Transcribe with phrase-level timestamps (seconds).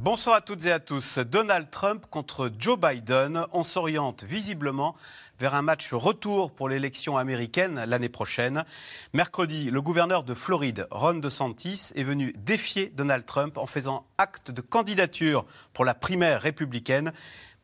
[0.00, 1.18] Bonsoir à toutes et à tous.
[1.18, 3.44] Donald Trump contre Joe Biden.
[3.52, 4.94] On s'oriente visiblement
[5.40, 8.64] vers un match retour pour l'élection américaine l'année prochaine.
[9.12, 14.52] Mercredi, le gouverneur de Floride, Ron DeSantis, est venu défier Donald Trump en faisant acte
[14.52, 17.12] de candidature pour la primaire républicaine.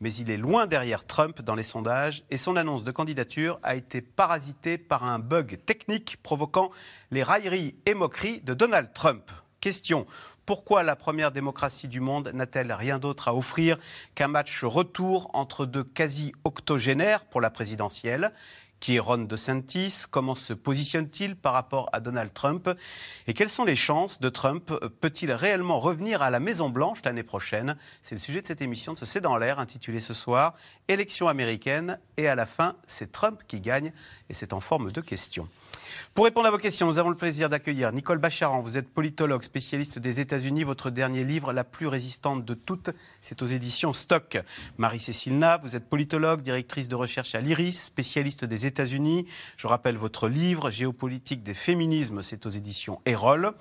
[0.00, 3.76] Mais il est loin derrière Trump dans les sondages et son annonce de candidature a
[3.76, 6.72] été parasitée par un bug technique provoquant
[7.12, 9.30] les railleries et moqueries de Donald Trump.
[9.60, 10.04] Question
[10.46, 13.78] pourquoi la première démocratie du monde n'a-t-elle rien d'autre à offrir
[14.14, 18.32] qu'un match retour entre deux quasi-octogénaires pour la présidentielle?
[18.80, 20.04] Qui est Ron DeSantis?
[20.10, 22.68] Comment se positionne-t-il par rapport à Donald Trump?
[23.26, 24.74] Et quelles sont les chances de Trump?
[25.00, 27.78] Peut-il réellement revenir à la Maison-Blanche l'année prochaine?
[28.02, 30.52] C'est le sujet de cette émission de ce C'est dans l'air, intitulée ce soir
[30.88, 31.98] Élection américaine.
[32.18, 33.90] Et à la fin, c'est Trump qui gagne.
[34.28, 35.48] Et c'est en forme de question.
[36.14, 38.62] Pour répondre à vos questions, nous avons le plaisir d'accueillir Nicole Bacharan.
[38.62, 40.64] Vous êtes politologue, spécialiste des États-Unis.
[40.64, 44.38] Votre dernier livre, La plus résistante de toutes, c'est aux éditions Stock.
[44.78, 49.26] Marie-Cécile Na, vous êtes politologue, directrice de recherche à l'IRIS, spécialiste des États-Unis.
[49.56, 53.52] Je rappelle votre livre, Géopolitique des féminismes, c'est aux éditions Erol.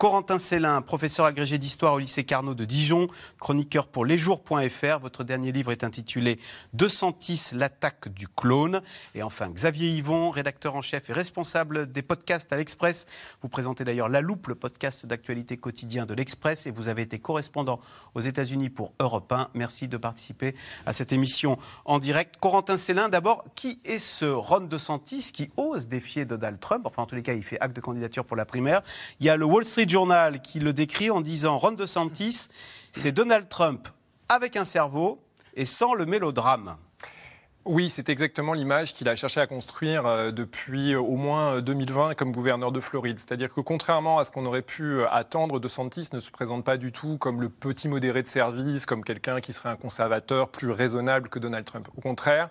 [0.00, 4.98] Corentin Célin, professeur agrégé d'histoire au lycée Carnot de Dijon, chroniqueur pour lesjours.fr.
[4.98, 6.38] Votre dernier livre est intitulé
[6.72, 8.80] 210, l'attaque du clone.
[9.14, 13.04] Et enfin, Xavier Yvon, rédacteur en chef et responsable des podcasts à l'Express.
[13.42, 16.66] Vous présentez d'ailleurs La Loupe, le podcast d'actualité quotidien de l'Express.
[16.66, 17.78] Et vous avez été correspondant
[18.14, 19.50] aux États-Unis pour Europe 1.
[19.52, 20.54] Merci de participer
[20.86, 22.36] à cette émission en direct.
[22.40, 26.86] Corentin Célin, d'abord, qui est ce Ron DeSantis qui ose défier Donald Trump?
[26.86, 28.80] Enfin, en tous les cas, il fait acte de candidature pour la primaire.
[29.20, 32.48] Il y a le Wall Street Journal qui le décrit en disant Ron DeSantis,
[32.92, 33.88] c'est Donald Trump
[34.28, 35.20] avec un cerveau
[35.54, 36.76] et sans le mélodrame.
[37.66, 42.32] Oui, c'est exactement l'image qu'il a cherché à construire euh, depuis au moins 2020 comme
[42.32, 43.18] gouverneur de Floride.
[43.18, 46.64] C'est-à-dire que contrairement à ce qu'on aurait pu euh, attendre, De Santis ne se présente
[46.64, 50.48] pas du tout comme le petit modéré de service, comme quelqu'un qui serait un conservateur
[50.48, 51.88] plus raisonnable que Donald Trump.
[51.98, 52.48] Au contraire,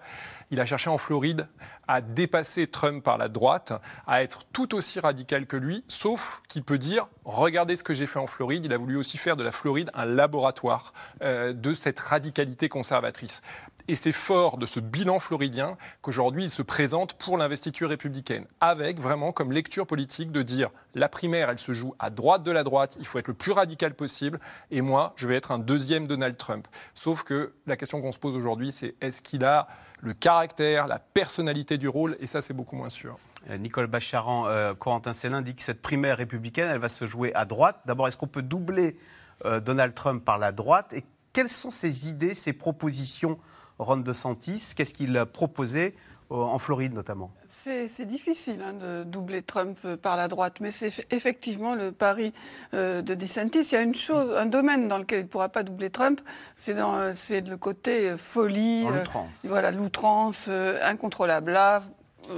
[0.52, 1.48] il a cherché en Floride
[1.88, 3.74] à dépasser Trump par la droite,
[4.06, 8.06] à être tout aussi radical que lui, sauf qu'il peut dire regardez ce que j'ai
[8.06, 8.66] fait en Floride.
[8.66, 13.42] Il a voulu aussi faire de la Floride un laboratoire euh, de cette radicalité conservatrice.
[13.88, 19.00] Et c'est fort de ce bilan floridien qu'aujourd'hui il se présente pour l'investiture républicaine, avec
[19.00, 22.64] vraiment comme lecture politique de dire la primaire, elle se joue à droite de la
[22.64, 24.40] droite, il faut être le plus radical possible,
[24.70, 26.68] et moi, je vais être un deuxième Donald Trump.
[26.94, 29.68] Sauf que la question qu'on se pose aujourd'hui, c'est est-ce qu'il a
[30.02, 33.18] le caractère, la personnalité du rôle, et ça, c'est beaucoup moins sûr.
[33.50, 37.34] Euh, Nicole Bacharan, euh, Corentin Célin dit que cette primaire républicaine, elle va se jouer
[37.34, 37.82] à droite.
[37.86, 38.96] D'abord, est-ce qu'on peut doubler
[39.46, 40.94] euh, Donald Trump par la droite?
[40.94, 43.38] Et quelles sont ses idées, ses propositions,
[43.78, 44.74] Ron DeSantis?
[44.76, 45.96] Qu'est-ce qu'il a proposé
[46.30, 51.76] en Floride notamment C'est difficile hein, de doubler Trump par la droite, mais c'est effectivement
[51.76, 52.34] le pari
[52.74, 53.62] de DeSantis.
[53.72, 56.22] Il y a une chose, un domaine dans lequel il ne pourra pas doubler Trump,
[56.56, 58.86] c'est le côté folie,
[59.44, 60.50] voilà, l'outrance,
[60.82, 61.52] incontrôlable.
[61.52, 61.80] Là, euh,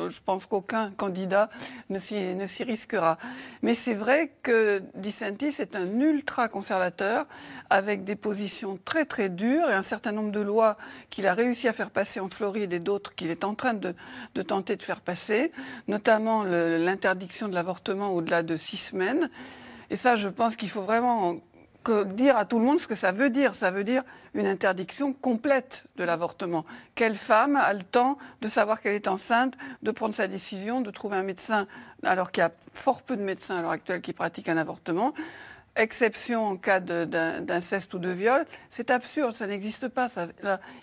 [0.07, 1.50] je pense qu'aucun candidat
[1.90, 3.18] ne s'y risquera.
[3.62, 7.28] Mais c'est vrai que DeSantis est un ultra-conservateur
[7.69, 10.78] avec des positions très très dures et un certain nombre de lois
[11.09, 13.94] qu'il a réussi à faire passer en Floride et d'autres qu'il est en train de,
[14.35, 15.51] de, tenter de faire passer,
[15.88, 19.30] notamment l'interdiction de l'avortement au-delà de six semaines.
[19.90, 21.41] Et ça, je pense qu'il faut vraiment
[21.84, 23.56] que dire à tout le monde ce que ça veut dire.
[23.56, 24.03] Ça veut dire
[24.34, 26.66] une interdiction complète de l'avortement.
[26.96, 30.92] Quelle femme a le temps de savoir qu'elle est enceinte, de prendre sa décision, de
[30.92, 31.68] trouver un médecin,
[32.03, 35.14] alors qu'il y a fort peu de médecins à l'heure actuelle qui pratiquent un avortement?
[35.75, 40.08] Exception en cas d'inceste ou de viol, c'est absurde, ça n'existe pas.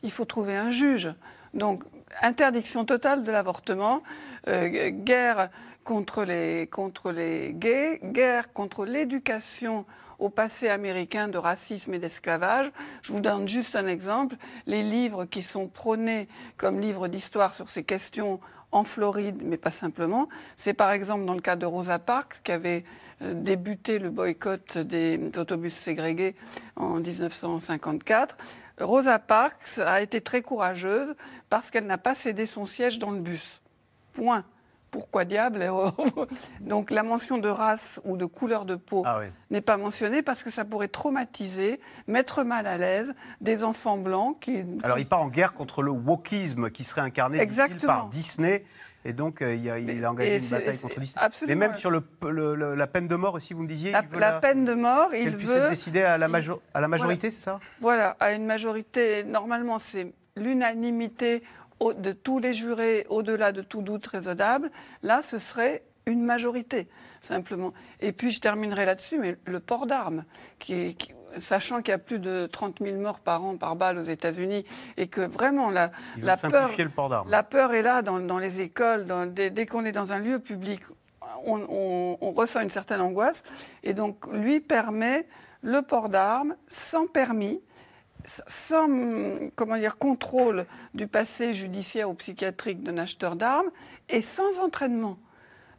[0.03, 1.13] il faut trouver un juge.
[1.53, 1.85] Donc,
[2.23, 4.03] interdiction totale de l'avortement,
[4.49, 5.51] euh, guerre
[5.85, 9.87] contre les, contre les gays, guerre contre l'éducation
[10.19, 12.71] au passé américain de racisme et d'esclavage.
[13.03, 14.37] Je vous donne juste un exemple.
[14.67, 19.71] Les livres qui sont prônés comme livres d'histoire sur ces questions en Floride, mais pas
[19.71, 22.85] simplement, c'est par exemple dans le cas de Rosa Parks qui avait
[23.23, 26.37] euh, débuté le boycott des autobus ségrégés
[26.77, 28.37] en 1954.
[28.81, 31.15] Rosa Parks a été très courageuse
[31.49, 33.61] parce qu'elle n'a pas cédé son siège dans le bus.
[34.13, 34.45] Point
[34.91, 35.71] pourquoi diable
[36.61, 39.21] Donc la mention de race ou de couleur de peau ah
[39.51, 44.39] n'est pas mentionnée parce que ça pourrait traumatiser, mettre mal à l'aise des enfants blancs
[44.41, 44.65] qui...
[44.83, 47.47] Alors il part en guerre contre le wokisme qui serait incarné
[47.85, 48.65] par Disney
[49.05, 51.23] Et donc, euh, il, a, il a engagé et une bataille contre l'islam.
[51.23, 51.59] Mais absolument.
[51.61, 54.65] même sur le, le- le- la peine de mort aussi, vous me disiez la, peine
[54.65, 56.29] de mort, il veut être décidée à la,
[56.75, 57.61] à la majorité, c'est ça?
[57.81, 61.43] Voilà, à une majorité, normalement c'est l'unanimité
[61.81, 64.71] au- de tous les jurés au-delà de tout doute raisonnable.
[65.03, 66.89] Là, ce serait une majorité,
[67.21, 67.73] simplement.
[68.01, 70.25] Et puis je terminerai là-dessus, mais le port d'armes,
[70.59, 73.99] qui qui- sachant qu'il y a plus de 30 000 morts par an par balle
[73.99, 74.65] aux États-Unis,
[74.97, 75.91] et que vraiment la,
[76.27, 76.69] la peur,
[77.29, 80.19] la peur est là dans, dans les écoles, dans- dès, dès qu'on est dans un
[80.21, 80.81] lieu public,
[81.45, 83.43] on, on- on ressent une certaine angoisse.
[83.85, 85.27] Et donc, lui permet
[85.61, 87.61] le port d'armes sans permis,
[88.47, 88.89] sans
[89.57, 93.71] comment dire, contrôle du passé judiciaire ou psychiatrique d'un acheteur d'armes
[94.09, 95.19] et sans entraînement.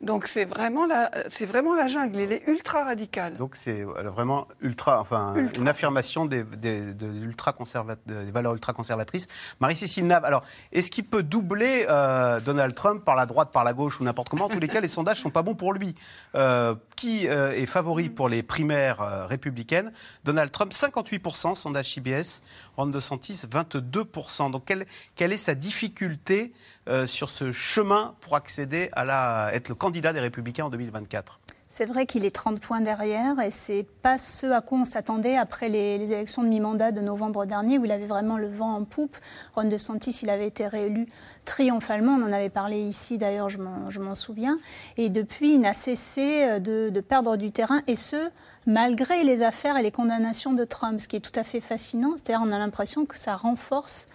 [0.01, 2.19] Donc, c'est vraiment, la, c'est vraiment la jungle.
[2.22, 3.36] Il est ultra radical.
[3.38, 5.62] Donc c'est euh, vraiment ultra, enfin Ultra.
[5.62, 7.07] une affirmation des, des- de
[7.51, 9.28] conserva- des valeurs ultra conservatrices.
[9.60, 13.74] Marie-Cécile Nave, alors est-ce qu'il peut doubler euh, Donald Trump par la droite, par la
[13.74, 14.46] gauche ou n'importe comment?
[14.46, 15.96] En tous les cas, les sondages sont pas bons pour lui.
[16.36, 19.92] Euh, qui euh, est favori pour les primaires euh, républicaines?
[20.24, 22.42] Donald Trump, 58%, sondage CBS.
[22.78, 24.51] Ron DeSantis, 22%.
[24.51, 24.86] Donc quelle,
[25.16, 26.54] quelle est sa difficulté
[26.89, 31.39] euh, sur ce chemin pour accéder à la, être le candidat des républicains en 2024
[31.68, 35.38] C'est vrai qu'il est 30 points derrière et c'est pas ce à quoi on s'attendait
[35.38, 38.86] après les, élections de mi-mandat de novembre dernier où il avait vraiment le vent en
[38.86, 39.18] poupe.
[39.56, 41.07] Ron DeSantis, il avait été réélu
[41.45, 42.13] triomphalement.
[42.13, 44.57] On en avait parlé ici d'ailleurs, je m'en souviens.
[44.97, 48.31] Et depuis, il n'a cessé euh, de, de perdre du terrain et ce,
[48.65, 52.13] malgré les affaires et les condamnations de Trump, ce qui est tout à fait fascinant.
[52.15, 54.07] C'est-à-dire, on a l'impression que ça renforce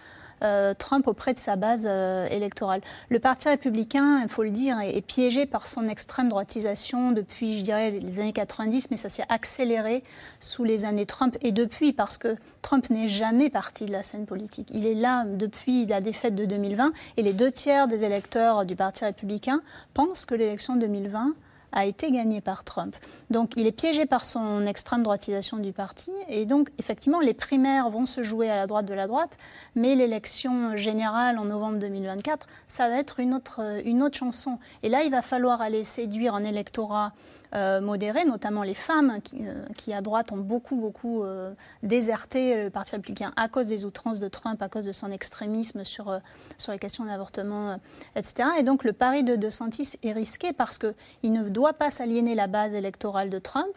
[0.77, 2.81] Trump auprès de sa base euh, électorale.
[3.09, 7.57] Le Parti républicain, il faut le dire, est, est piégé par son extrême droitisation depuis,
[7.57, 10.03] je dirais, les années 90, mais ça s'est accéléré
[10.39, 14.25] sous les années Trump et depuis, parce que Trump n'est jamais parti de la scène
[14.25, 14.69] politique.
[14.73, 18.75] Il est là depuis la défaite de 2020 et les deux tiers des électeurs du
[18.75, 19.61] Parti républicain
[19.93, 21.33] pensent que l'élection 2020
[21.75, 22.95] a été gagné par Trump.
[23.29, 26.11] Donc il est piégé par son extrême droitisation du parti.
[26.29, 29.37] Et donc effectivement, les primaires vont se jouer à la droite de la droite,
[29.75, 34.57] mais l'élection générale en novembre 2024, ça va être une autre, une autre chanson.
[34.81, 37.13] Et là, il va falloir aller séduire un électorat
[37.55, 37.79] euh,
[38.25, 41.53] notamment les femmes qui, euh, qui, à droite ont beaucoup, beaucoup euh,
[41.83, 45.83] déserté le Parti républicain à cause des outrances de Trump, à cause de son extrémisme
[45.83, 46.19] sur, euh,
[46.57, 47.75] sur les questions d'avortement, euh,
[48.15, 48.49] etc.
[48.59, 52.47] Et donc le pari de DeSantis est risqué parce qu'il ne doit pas s'aliéner la
[52.47, 53.75] base électorale de Trump,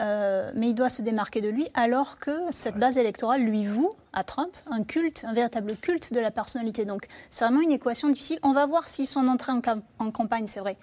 [0.00, 3.90] euh, mais il doit se démarquer de lui, alors que cette base électorale lui voue
[4.12, 6.84] à Trump un culte, un véritable culte de la personnalité.
[6.84, 8.38] Donc c'est vraiment une équation difficile.
[8.42, 9.52] On va voir si son entrée
[9.98, 10.76] en campagne, c'est vrai,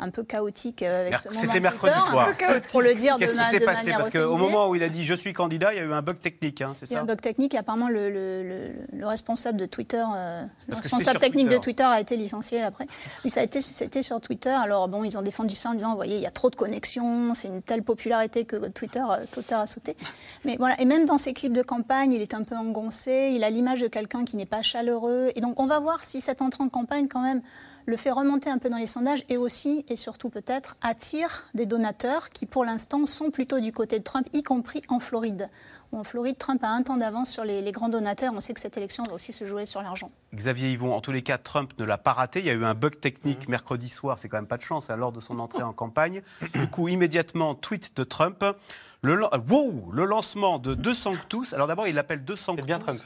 [0.00, 2.28] un peu chaotique euh, avec Merc- ce moment c'était mercredi Twitter, soir.
[2.28, 4.82] un peu Pour le dire de, Qu'est-ce qui s'est passé Parce qu'au moment où il
[4.82, 6.92] a dit je suis candidat, il y a eu un bug technique, hein, c'est Il
[6.92, 10.44] y a ça un bug technique apparemment le, le- le- le responsable de Twitter, euh,
[10.68, 11.58] le responsable technique Twitter.
[11.58, 12.86] de Twitter a été licencié après.
[13.24, 14.50] Oui, ça a été, c'était sur Twitter.
[14.50, 16.56] Alors bon, ils ont défendu ça en disant, vous voyez, il y a trop de
[16.56, 19.96] connexions, c'est une telle popularité que Twitter, euh, Twitter a sauté.
[20.44, 23.42] Mais voilà, et même dans ses clips de campagne, il est un peu engoncé, il
[23.44, 25.30] a l'image de quelqu'un qui n'est pas chaleureux.
[25.34, 27.42] Et donc on va voir si cette entrée en campagne quand même
[27.88, 31.64] le fait remonter un peu dans les sondages et aussi et surtout peut-être attire des
[31.64, 35.48] donateurs qui pour l'instant sont plutôt du côté de Trump, y compris en Floride.
[35.90, 38.34] Où en Floride, Trump a un temps d'avance sur les, les grands donateurs.
[38.36, 40.10] On sait que cette élection va aussi se jouer sur l'argent.
[40.34, 42.40] Xavier Yvon, en tous les cas, Trump ne l'a pas raté.
[42.40, 43.52] Il y a eu un bug technique Mmh.
[43.52, 46.20] mercredi soir, c'est quand même pas de chance, hein, lors de son entrée en campagne.
[46.52, 48.44] Du coup, immédiatement, tweet de Trump.
[49.00, 49.18] Le,
[49.48, 51.54] wow, le lancement de Deux Sanctus.
[51.54, 52.66] Alors d'abord, il l'appelle Deux Sanctus.
[52.66, 53.00] bien Trump.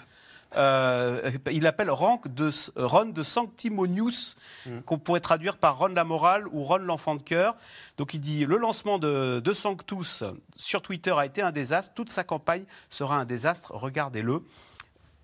[0.56, 4.80] Euh, il de, Ron de Sanctimonius, Mm.
[4.82, 7.56] qu'on pourrait traduire par Ron la morale ou Ron l'enfant de cœur.
[7.96, 10.22] Donc il dit le lancement de, de Sanctus
[10.56, 11.92] sur Twitter a été un désastre.
[11.94, 13.72] Toute sa campagne sera un désastre.
[13.74, 14.42] Regardez-le.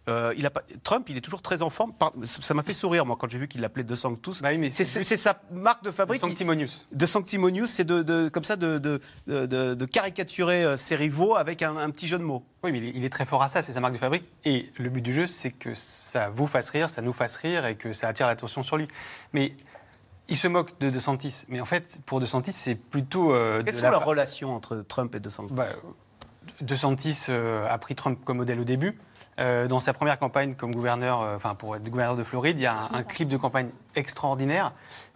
[0.09, 1.93] Euh, il a pas- Trump, il est toujours très en forme.
[2.25, 4.43] Ça m'a fait sourire, moi, quand j'ai vu qu'il l'appelait De Sanctus.
[4.43, 6.23] Bah oui, c'est sa marque de fabrique.
[6.25, 6.87] il- Sanctimonius.
[6.91, 10.97] de Sanctimonius, c'est de, de- comme ça de, de, de- de- de caricaturer euh, ses
[10.97, 12.45] rivaux avec un, un petit jeu de mots.
[12.65, 14.25] Oui, mais il est, très fort à ça, c'est sa marque de fabrique.
[14.45, 17.67] Et le but du jeu, c'est que ça vous fasse rire, ça nous fasse rire
[17.67, 18.89] et que ça attire l'attention sur lui.
[19.33, 19.55] Mais
[20.29, 21.45] il se moque de De Santis.
[21.49, 23.33] Mais en fait, pour De Santis, c'est plutôt.
[23.35, 25.69] euh, Quelles de sont la part- relations entre Trump et De Sanctus Bah,
[26.61, 28.93] De Santis euh, a pris Trump comme modèle au début.
[29.39, 32.63] Euh, dans sa première campagne comme gouverneur, euh, enfin pour être gouverneur de Floride, il
[32.63, 34.73] y a un, un clip de campagne extraordinaire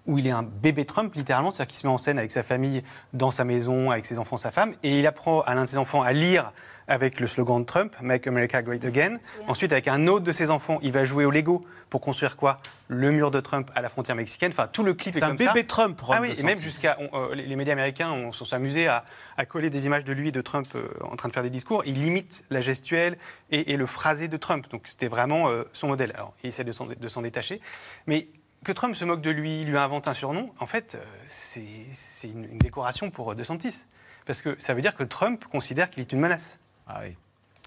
[0.06, 2.42] où il est un bébé Trump littéralement, c'est-à-dire qu'il se met en scène avec sa
[2.42, 5.68] famille dans sa maison, avec ses enfants, sa femme, et il apprend à l'un de
[5.68, 6.52] ses enfants à lire
[6.92, 9.16] avec le slogan de Trump, Make America Great Again.
[9.48, 12.58] Ensuite, avec un autre de ses enfants, il va jouer au Lego pour construire quoi?
[12.88, 14.50] Le mur de Trump à la frontière mexicaine.
[14.52, 15.54] Enfin, tout le clip est, C'est un comme ça.
[15.54, 18.32] bébé Trump, Ron Ah oui, et même jusqu'à on- euh, les, les médias américains ont-
[18.32, 19.06] sont amusés à,
[19.38, 21.48] à coller des images de lui et de Trump euh, en train de faire des
[21.48, 21.82] discours.
[21.86, 23.16] Il imite la gestuelle
[23.50, 24.66] et, et le phrasé de Trump.
[24.70, 26.12] Donc c'était vraiment euh, son modèle.
[26.14, 27.62] Alors il essaie de s'en, détacher,
[28.06, 28.28] mais
[28.64, 32.44] que Trump se moque de lui, lui invente un surnom, en fait, c'est c'est une,
[32.44, 33.86] une décoration pour DeSantis.
[34.24, 36.60] Parce que ça veut dire que Trump considère qu'il est une menace.
[36.86, 37.16] Ah oui.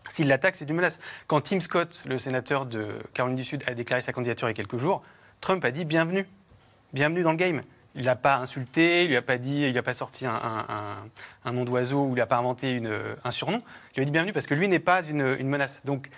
[0.10, 1.00] S'il l'attaque, c'est une menace.
[1.28, 4.54] Quand Tim Scott, le sénateur de Caroline du Sud, a déclaré sa candidature il y
[4.54, 5.02] a quelques jours,
[5.42, 6.28] Trump a dit bienvenue,
[6.94, 7.62] bienvenue dans le game.
[7.96, 10.34] Il l'a pas insulté, il lui a pas dit, il lui a pas sorti un,
[10.36, 10.98] un- un-
[11.46, 13.58] un nom d'oiseau ou il n'a pas inventé une- un surnom.
[13.94, 15.82] Il lui a dit bienvenue parce que lui n'est pas une, une menace.
[15.86, 16.10] Donc,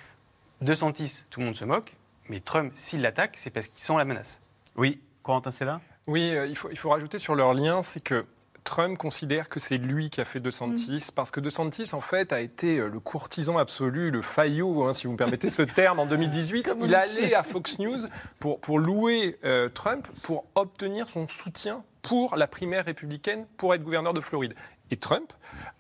[0.62, 1.94] DeSantis, tout le monde se moque,
[2.30, 4.42] mais Trump, s'il l'attaque, c'est parce qu'il sent la menace.
[4.76, 8.04] Oui, Corentin, c'est là Oui, euh, il, faut, il faut rajouter sur leur lien, c'est
[8.04, 8.26] que
[8.68, 12.42] Trump considère que c'est lui qui a fait DeSantis, parce que DeSantis, en fait, a
[12.42, 16.06] été euh, le courtisan absolu, le faillot, hein, si vous me permettez ce terme, en
[16.06, 16.74] 2018.
[16.82, 18.00] Il allé à Fox News
[18.40, 23.84] pour, pour louer euh, Trump, pour obtenir son soutien pour la primaire républicaine, pour être
[23.84, 24.54] gouverneur de Floride.
[24.92, 25.32] Et Trump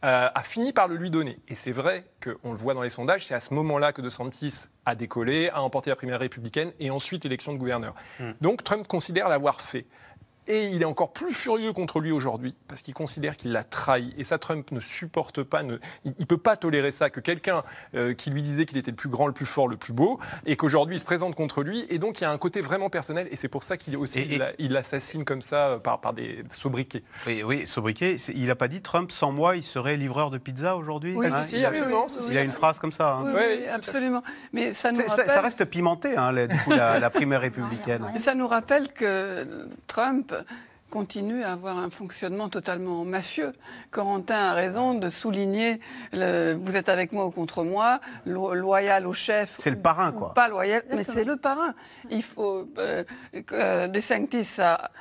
[0.06, 1.39] euh, a fini par le lui donner.
[1.50, 4.67] Et c'est vrai qu'on le voit dans les sondages, c'est à ce moment-là que DeSantis
[4.86, 7.96] a décollé, a emporté la primaire républicaine et ensuite l'élection de gouverneur.
[8.39, 9.86] Donc Trump considère l'avoir fait.
[10.48, 14.13] Et il est encore plus furieux contre lui aujourd'hui parce qu'il considère qu'il l'a trahi.
[14.18, 17.63] Et ça, Trump ne supporte pas, ne- il ne peut pas tolérer ça, que quelqu'un
[17.96, 20.20] euh, qui lui disait qu'il était le plus grand, le plus fort, le plus beau,
[20.46, 21.86] et qu'aujourd'hui il se présente contre lui.
[21.89, 23.27] Et donc il y a un côté vraiment personnel.
[23.32, 26.13] Et c'est pour ça qu'il aussi Et- et- il l'assassine comme ça euh, par, par
[26.13, 27.04] des sobriquets.
[27.25, 28.16] Oui, oui sobriquet.
[28.34, 31.13] Il n'a pas dit Trump, sans moi, il serait livreur de pizza aujourd'hui?
[31.16, 33.16] Oui, Hein, si, il, absolument, si, il a une phrase comme ça.
[33.16, 33.34] hein.
[33.36, 34.24] Oui, absolument.
[34.54, 35.30] Mais ça nous ça, rappelle...
[35.30, 38.06] ça reste pimenté, hein, la, du coup, la, la primaire républicaine.
[38.16, 40.34] Et ça nous rappelle que Trump
[40.89, 43.51] continue à avoir un fonctionnement totalement mafieux.
[43.91, 45.82] Corentin a raison de souligner
[46.13, 49.58] le, vous êtes avec moi ou contre moi, lo- loyal au chef.
[49.60, 50.34] C'est le parrain, ou quoi.
[50.34, 51.74] Pas loyal, mais c'est le parrain.
[52.10, 52.70] Il faut.
[52.77, 53.03] Euh,
[53.51, 53.88] euh,
[54.60, 54.91] a.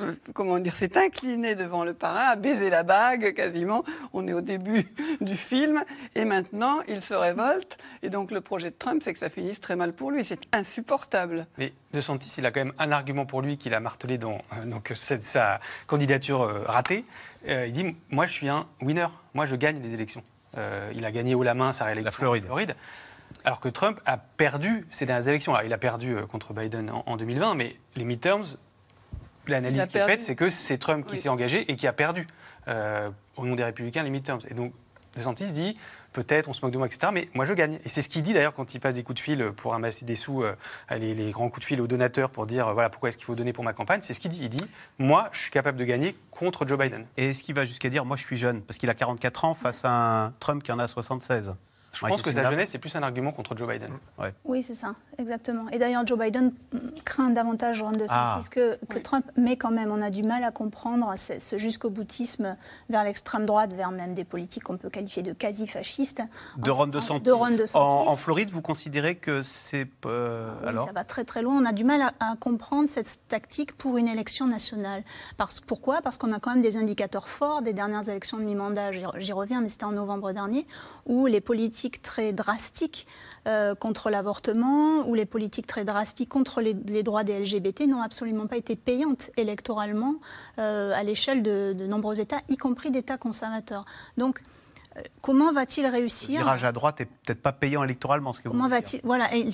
[0.00, 3.84] euh, Comment dire, s'est incliné devant le parrain, a baisé la bague quasiment.
[4.12, 4.86] On est au début
[5.20, 5.82] du film
[6.14, 7.78] et maintenant il se révolte.
[8.02, 10.24] Et donc le projet de Trump, c'est que ça finisse très mal pour lui.
[10.24, 11.46] C'est insupportable.
[11.58, 14.62] Mais DeSantis, il a quand même un argument pour lui qu'il a martelé dans euh,
[14.66, 17.04] donc, cette- sa candidature euh, ratée.
[17.48, 19.06] Euh, il dit Moi, je suis un winner.
[19.34, 20.22] Moi, je gagne les élections.
[20.56, 22.44] Euh, il a gagné haut la main sa réélection La Floride.
[22.44, 22.76] en Floride.
[23.44, 25.54] Alors que Trump a perdu ces dernières élections.
[25.54, 28.44] Alors, il a perdu euh, contre Biden en, en 2020, mais les midterms,
[29.52, 31.18] l'analyse qui est faite, c'est que c'est Trump qui Oui.
[31.18, 32.26] s'est engagé et qui a perdu
[32.68, 34.40] euh, au nom des républicains les midterms.
[34.48, 34.72] Et donc,
[35.14, 35.74] DeSantis dit
[36.12, 37.10] peut-être on se moque de moi, etc.
[37.12, 37.78] Mais moi, je gagne.
[37.84, 40.04] Et c'est ce qu'il dit d'ailleurs quand il passe des coups de fil pour ramasser
[40.06, 40.54] des sous, euh,
[40.90, 43.26] les, les grands coups de fil aux donateurs pour dire euh, voilà pourquoi est-ce qu'il
[43.26, 44.00] faut donner pour ma campagne.
[44.02, 44.40] C'est ce qu'il dit.
[44.42, 44.64] Il dit
[44.98, 47.06] moi, je suis capable de gagner contre Joe Biden.
[47.16, 48.62] Et est-ce qu'il va jusqu'à dire moi je suis jeune?
[48.62, 49.90] Parce qu'il a 44 ans face à
[50.24, 51.54] un Trump qui en a 76.
[51.98, 53.90] Je Ouais, pense que c'est sa jeunesse, c'est plus un argument contre Joe Biden.
[54.44, 55.68] Oui, c'est ça, exactement.
[55.70, 58.40] Et d'ailleurs, Joe Biden mm, craint davantage Ron DeSantis Ah.
[58.50, 59.02] que, que Oui.
[59.02, 62.56] Trump, mais quand même, on a du mal à comprendre ce, ce jusqu'au boutisme
[62.90, 66.22] vers l'extrême droite, vers même des politiques qu'on peut qualifier de quasi-fascistes.
[66.58, 67.22] De Ron en- DeSantis.
[67.22, 67.76] de Ron DeSantis.
[67.76, 69.86] En, en Floride, vous considérez que c'est.
[70.04, 71.56] euh, Oui, alors ça va très très loin.
[71.60, 75.02] On a du mal à, à comprendre cette tactique pour une élection nationale.
[75.36, 76.02] Parce, pourquoi?
[76.02, 78.92] Parce qu'on a quand même des indicateurs forts des dernières élections de mi-mandat.
[78.92, 80.66] J'y j'y reviens, mais c'était en novembre dernier,
[81.06, 83.06] où les politiques très drastiques
[83.46, 88.46] euh, contre l'avortement, ou les politiques très drastiques contre les, droits des LGBT n'ont absolument
[88.46, 90.16] pas été payantes électoralement
[90.58, 93.84] euh, à l'échelle de, de nombreux États, y compris d'États conservateurs.
[94.16, 94.42] Donc,
[95.20, 98.68] comment va-t-il Le réussir virage à droite est peut-être pas payant électoralement, ce que Comment
[98.68, 99.00] va-t-il?
[99.04, 99.48] Voilà, et,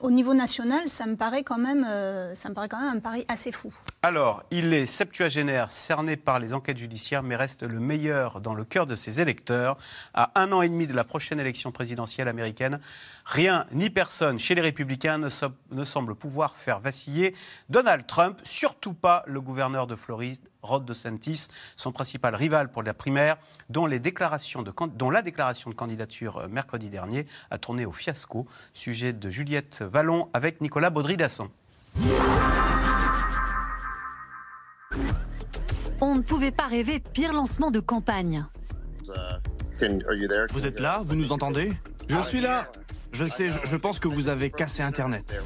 [0.00, 3.00] au niveau national, ça me paraît quand même, euh, ça me paraît quand même un
[3.00, 3.72] pari assez fou.
[4.02, 8.64] Alors, il est septuagénaire, cerné par les enquêtes judiciaires, mais reste le meilleur dans le
[8.64, 9.76] cœur de ses électeurs.
[10.14, 12.80] À un an et demi de la prochaine élection présidentielle américaine,
[13.24, 17.34] rien ni personne chez les Républicains ne, so- ne semble pouvoir faire vaciller
[17.68, 22.94] Donald Trump, surtout pas le gouverneur de Floride, Rod DeSantis, son principal rival pour la
[22.94, 23.36] primaire,
[23.68, 27.84] dont, les déclarations de, can- dont la déclaration de candidature euh, mercredi dernier a tourné
[27.84, 28.46] au fiasco.
[28.72, 31.50] Sujet de Juliette Vallon avec Nicolas Baudry-Dasson.
[36.00, 38.44] On ne pouvait pas rêver pire lancement de campagne.
[40.52, 41.00] Vous êtes là?
[41.04, 41.72] Vous nous entendez?
[42.08, 42.70] Je suis là.
[43.12, 45.36] Je sais, je, je pense que vous avez cassé Internet.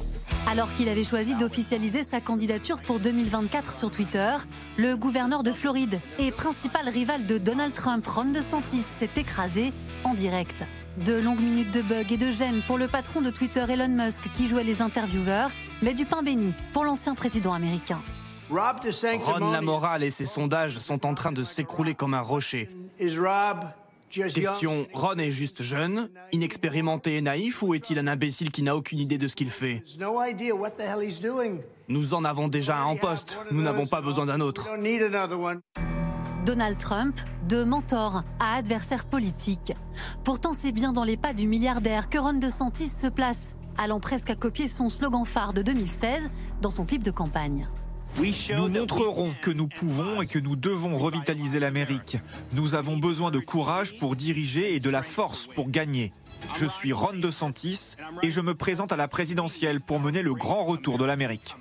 [0.49, 4.33] Alors qu'il avait choisi d'officialiser sa candidature pour 2024 sur Twitter,
[4.77, 9.73] le gouverneur de Floride et principal rival de Donald Trump, Ron DeSantis, s'est écrasé
[10.05, 10.63] en direct.
[11.05, 14.31] De longues minutes de bugs et de gêne pour le patron de Twitter Elon Musk
[14.33, 18.01] qui jouait les intervieweurs, mais du pain béni pour l'ancien président américain.
[18.49, 22.69] Ron Lamoral et ses sondages sont en train de s'écrouler comme un rocher.
[24.09, 28.99] Question, Ron est juste jeune, inexpérimenté et naïf ou est-il un imbécile qui n'a aucune
[28.99, 29.83] idée de ce qu'il fait?
[31.89, 34.69] Nous en avons déjà un en poste, nous n'avons pas besoin d'un autre.
[36.45, 39.73] Donald Trump, de mentor à adversaire politique.
[40.23, 44.29] Pourtant, c'est bien dans les pas du milliardaire que Ron DeSantis se place allant presque
[44.29, 46.29] à copier son slogan phare de 2016
[46.61, 47.67] dans son clip de campagne.
[48.19, 52.17] Nous montrerons que nous pouvons et que nous devons revitaliser l'Amérique.
[52.53, 56.11] Nous avons besoin de courage pour diriger et de la force pour gagner.
[56.55, 60.65] Je suis Ron DeSantis et je me présente à la présidentielle pour mener le grand
[60.65, 61.55] retour de l'Amérique.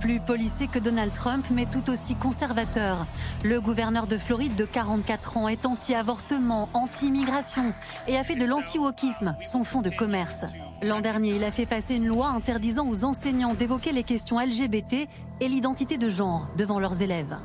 [0.00, 3.06] Plus policé que Donald Trump, mais tout aussi conservateur.
[3.44, 7.74] Le gouverneur de Floride de 44 ans est anti-avortement, anti-immigration
[8.08, 10.44] et a fait de l'anti-wokisme son fonds de commerce.
[10.82, 15.08] L'an dernier, il a fait passer une loi interdisant aux enseignants d'évoquer les questions LGBT
[15.40, 17.36] et l'identité de genre devant leurs élèves.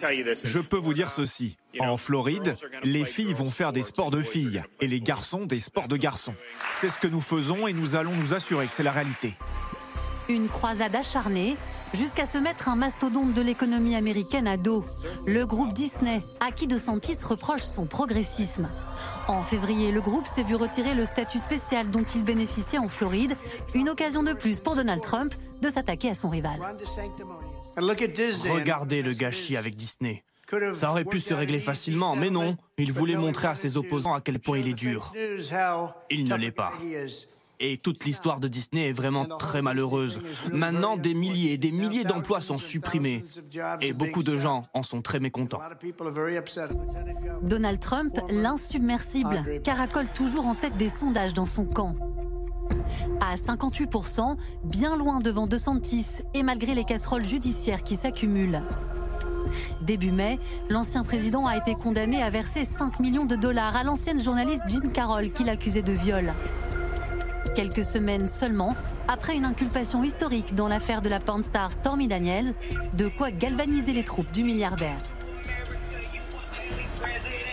[0.00, 1.56] Je peux vous dire ceci.
[1.80, 2.54] En Floride,
[2.84, 6.34] les filles vont faire des sports de filles et les garçons des sports de garçons.
[6.72, 9.34] C'est ce que nous faisons et nous allons nous assurer que c'est la réalité.
[10.28, 11.56] Une croisade acharnée
[11.94, 14.84] jusqu'à se mettre un mastodonte de l'économie américaine à dos,
[15.26, 18.68] le groupe Disney, à qui DeSantis reproche son progressisme.
[19.26, 23.36] En février, le groupe s'est vu retirer le statut spécial dont il bénéficiait en Floride,
[23.74, 26.60] une occasion de plus pour Donald Trump de s'attaquer à son rival.
[27.76, 30.24] Regardez le gâchis avec Disney.
[30.72, 32.56] Ça aurait pu se régler facilement, mais non.
[32.78, 35.12] Il voulait montrer à ses opposants à quel point il est dur.
[36.10, 36.72] Il ne l'est pas.
[37.60, 40.20] Et toute l'histoire de Disney est vraiment très malheureuse.
[40.52, 43.24] Maintenant, des milliers et des milliers d'emplois sont supprimés.
[43.80, 45.60] Et beaucoup de gens en sont très mécontents.
[47.42, 51.96] Donald Trump, l'insubmersible, caracole toujours en tête des sondages dans son camp.
[53.20, 58.62] À 58%, bien loin devant DeSantis et malgré les casseroles judiciaires qui s'accumulent.
[59.80, 60.38] Début mai,
[60.68, 64.90] l'ancien président a été condamné à verser 5 millions de dollars à l'ancienne journaliste Jean
[64.90, 66.34] Carroll qui l'accusait de viol.
[67.54, 68.76] Quelques semaines seulement
[69.08, 72.54] après une inculpation historique dans l'affaire de la pornstar Stormy Daniels,
[72.94, 74.98] de quoi galvaniser les troupes du milliardaire.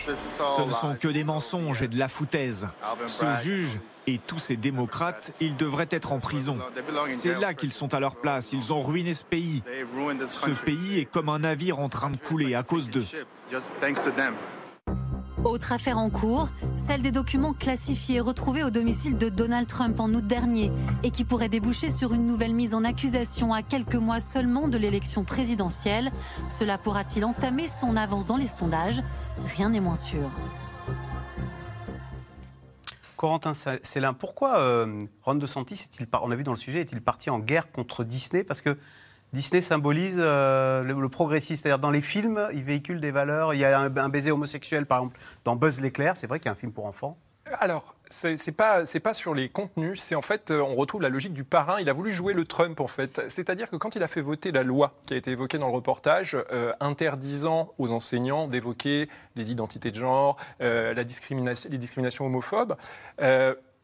[0.05, 2.67] Ce ne sont que des mensonges et de la foutaise.
[3.07, 6.57] Ce juge et tous ces démocrates, ils devraient être en prison.
[7.09, 8.53] C'est là qu'ils sont à leur place.
[8.53, 9.63] Ils ont ruiné ce pays.
[10.27, 13.05] Ce pays est comme un navire en train de couler à cause d'eux.
[15.45, 20.11] Autre affaire en cours, celle des documents classifiés retrouvés au domicile de Donald Trump en
[20.11, 20.71] août dernier
[21.03, 24.79] et qui pourraient déboucher sur une nouvelle mise en accusation à quelques mois seulement de
[24.79, 26.11] l'élection présidentielle.
[26.49, 29.03] Cela pourra-t-il entamer son avance dans les sondages?
[29.55, 30.31] Rien n'est moins sûr.
[33.15, 37.37] Corentin Célin, pourquoi euh, Ron DeSantis est-il, on vu dans le sujet, est-il parti en
[37.37, 38.43] guerre contre Disney?
[38.43, 38.77] Parce que
[39.35, 43.53] Disney symbolise euh, le, progressiste, c'est-à-dire dans les films, il véhicule des valeurs.
[43.53, 46.15] Il y a un, baiser homosexuel, par exemple, dans Buzz l'éclair.
[46.15, 47.17] C'est vrai qu'il y a un film pour enfants.
[47.59, 51.33] Alors, c'est pas pas sur les contenus, c'est en fait euh, on retrouve la logique
[51.33, 51.79] du parrain.
[51.81, 54.51] Il a voulu jouer le Trump en fait, c'est-à-dire que quand il a fait voter
[54.51, 59.51] la loi qui a été évoquée dans le reportage, euh, interdisant aux enseignants d'évoquer les
[59.51, 62.77] identités de genre, la discrimination, les discriminations homophobes,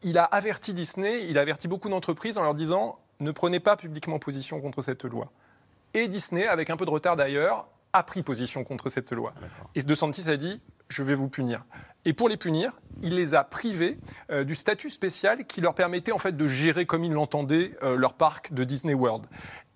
[0.04, 3.78] il a averti Disney, il a averti beaucoup d'entreprises en leur disant ne prenez pas
[3.78, 5.32] publiquement position contre cette loi.
[5.94, 9.34] Et Disney, avec un peu de retard d'ailleurs, a pris position contre cette loi.
[9.76, 11.64] Et De Santis a dit je vais vous punir.
[12.04, 13.98] Et pour les punir, il les a privés
[14.30, 17.96] euh, du statut spécial qui leur permettait en fait de gérer comme ils l'entendaient euh,
[17.96, 19.26] leur parc de Disney World.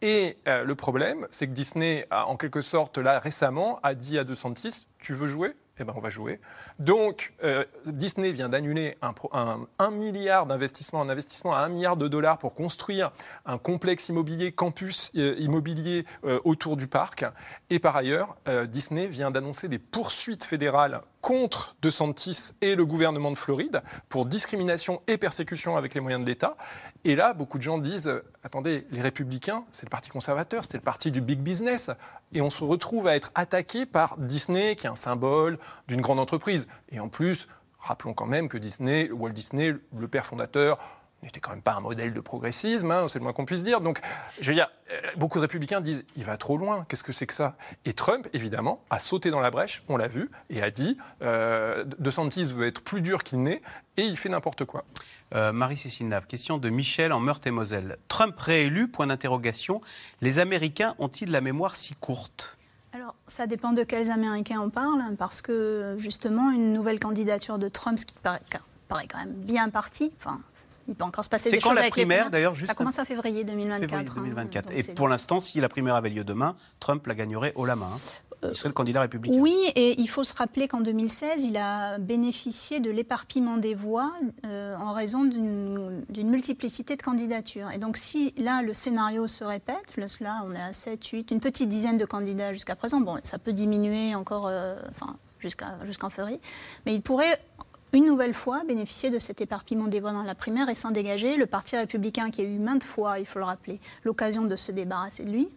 [0.02, 4.18] Et euh, le problème, c'est que Disney, a, en quelque sorte, là récemment, a dit
[4.20, 5.56] à De Santis tu veux jouer?
[5.80, 6.40] Eh ben, on va jouer.
[6.80, 12.38] Donc, euh, Disney vient d'annuler un, milliard d'investissements, un investissement à un milliard de dollars
[12.38, 13.12] pour construire
[13.46, 17.26] un complexe immobilier, campus euh, immobilier euh, autour du parc.
[17.70, 23.36] Et par ailleurs, Disney vient d'annoncer des poursuites fédérales contre DeSantis et le gouvernement de
[23.36, 26.56] Floride pour discrimination et persécution avec les moyens de l'État.
[27.04, 28.12] Et là, beaucoup de gens disent
[28.44, 31.90] attendez, les républicains, c'est le parti conservateur, c'était le parti du big business.
[32.32, 35.58] Et on se retrouve à être attaqué par Disney, qui est un symbole
[35.88, 36.68] d'une grande entreprise.
[36.92, 37.48] Et en plus,
[37.80, 40.78] rappelons quand même que Disney, Walt Disney, le père fondateur,
[41.26, 43.82] n'était quand même pas un modèle de progressisme, hein, c'est le moins qu'on puisse dire.
[43.82, 44.00] Donc,
[44.40, 47.26] je veux dire, euh, beaucoup de républicains disent il va trop loin, qu'est-ce que c'est
[47.26, 47.56] que ça?
[47.86, 51.84] Et Trump, évidemment, a sauté dans la brèche, on l'a vu, et a dit euh,
[51.84, 53.62] De Santis veut être plus dur qu'il n'est,
[53.98, 54.86] et il fait n'importe quoi.
[55.34, 57.98] Euh, Marie-Cécile Nave, question de Michel en Meurthe-et-Moselle.
[58.08, 59.82] Trump réélu, point d'interrogation.
[60.22, 62.58] Les Américains ont-ils la mémoire si courte?
[62.94, 67.68] Alors, ça dépend de quels Américains on parle, parce que justement, une nouvelle candidature de
[67.68, 68.42] Trump, ce qui paraît,
[68.88, 70.40] paraît quand même bien parti, enfin,
[70.88, 71.74] il peut encore se passer des choses.
[71.74, 73.90] Quand la primaire d'ailleurs Ça commence en février 2024.
[73.90, 74.70] Février 2024.
[74.70, 77.76] Hein, et pour l'instant, si la primaire avait lieu demain, Trump la gagnerait haut la
[77.76, 77.90] main.
[77.94, 78.00] Hein.
[78.44, 79.38] Il serait le candidat républicain.
[79.40, 84.14] Oui, et il faut se rappeler qu'en 2016, il a bénéficié de l'éparpillement des voix
[84.46, 87.72] euh, en raison d'une multiplicité de candidatures.
[87.72, 91.04] Et donc, si là, le scénario se répète, parce que là, on est à 7,
[91.06, 95.16] 8, une petite dizaine de candidats jusqu'à présent, bon, ça peut diminuer encore, euh, enfin,
[95.40, 96.40] jusqu'en février,
[96.86, 97.40] mais il pourrait
[97.96, 101.38] une nouvelle fois bénéficier de cet éparpillement des voix dans la primaire et s'en dégager.
[101.38, 104.72] Le Parti républicain, qui a eu maintes fois, il faut le rappeler, l'occasion de se
[104.74, 105.50] débarrasser de lui,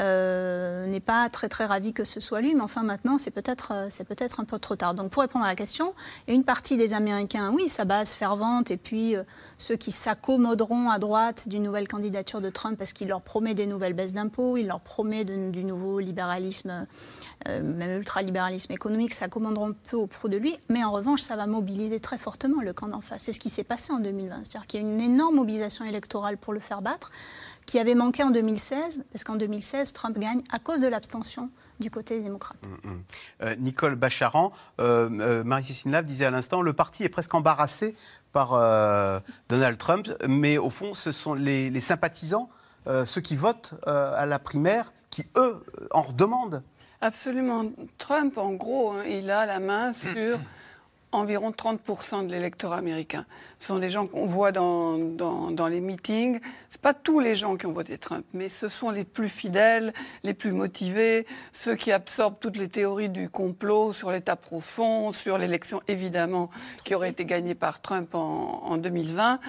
[0.00, 3.72] euh, n'est pas très très ravi que ce soit lui, mais enfin maintenant c'est peut-être
[3.72, 4.94] euh, un peu trop tard.
[4.94, 5.92] Donc pour répondre à la question,
[6.28, 9.24] une partie des Américains, oui, sa base fervente, et puis euh,
[9.58, 13.66] ceux qui s'accommoderont à droite d'une nouvelle candidature de Trump parce qu'il leur promet des
[13.66, 16.86] nouvelles baisses d'impôts, il leur promet du nouveau libéralisme.
[17.48, 22.00] Même ultralibéralisme économique, s'accommoderont peu au pro de lui, mais en revanche, ça va mobiliser
[22.00, 23.22] très fortement le camp d'en face.
[23.22, 26.36] C'est ce qui s'est passé en 2020, c'est-à-dire qu'il y a une énorme mobilisation électorale
[26.36, 27.10] pour le faire battre
[27.66, 31.50] qui avait manqué en 2016, parce qu'en 2016, Trump gagne à cause de l'abstention
[31.80, 32.56] du côté des démocrates.
[32.62, 33.02] Mm, mm.
[33.42, 37.94] Euh, Nicole Bacharan, euh, euh, Marie-Cécile Lave disait à l'instant, le parti est presque embarrassé
[38.32, 38.50] par
[39.50, 42.48] Donald Trump, mais au fond, ce sont les, sympathisants,
[43.04, 46.62] ceux qui votent à la primaire, qui, eux, en redemandent.
[47.02, 47.64] Absolument.
[47.98, 50.38] Trump, en gros, hein, il a la main sur
[51.12, 53.26] environ 30% de l'électorat américain.
[53.58, 56.38] Ce sont des gens qu'on voit dans, dans, les meetings.
[56.70, 59.92] Ce pas tous les gens qui ont voté Trump, mais ce sont les plus fidèles,
[60.22, 65.38] les plus motivés, ceux qui absorbent toutes les théories du complot sur l'État profond, sur
[65.38, 66.50] l'élection évidemment
[66.84, 69.40] qui aurait été gagnée par Trump en, en 2020.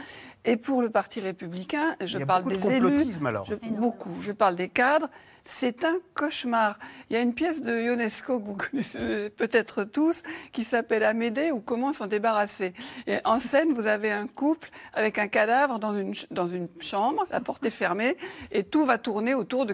[0.45, 3.47] Et pour le Parti républicain, je parle des élus, alors.
[3.69, 4.17] beaucoup.
[4.21, 5.07] Je parle des cadres.
[5.45, 6.79] C'est un cauchemar.
[7.09, 11.51] Il y a une pièce de Ionesco que vous connaissez peut-être tous qui s'appelle Amédée
[11.51, 12.73] ou Comment s'en débarrasser.
[13.07, 17.25] Et en scène, vous avez un couple avec un cadavre dans une, dans une chambre,
[17.29, 18.15] la porte est fermée,
[18.51, 19.73] et tout va tourner autour de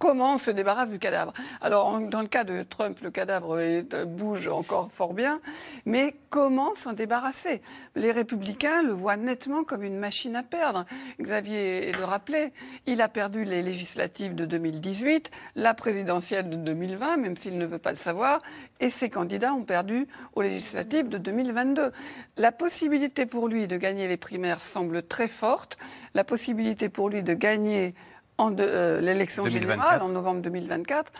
[0.00, 1.32] comment on se débarrasse du cadavre.
[1.60, 5.40] Alors, dans le cas de Trump, le cadavre euh, bouge encore fort bien,
[5.84, 7.60] mais comment s'en débarrasser?
[7.94, 10.86] Les républicains le voient nettement comme une machine à perdre.
[11.20, 12.54] Xavier le rappelait,
[12.86, 17.78] il a perdu les législatives de 2018, la présidentielle de 2020, même s'il ne veut
[17.78, 18.40] pas le savoir,
[18.80, 21.92] et ses candidats ont perdu aux législatives de 2022.
[22.38, 25.76] La possibilité pour lui de gagner les primaires semble très forte.
[26.14, 27.94] La possibilité pour lui de gagner
[28.40, 31.12] en euh, l'élection générale en novembre 2024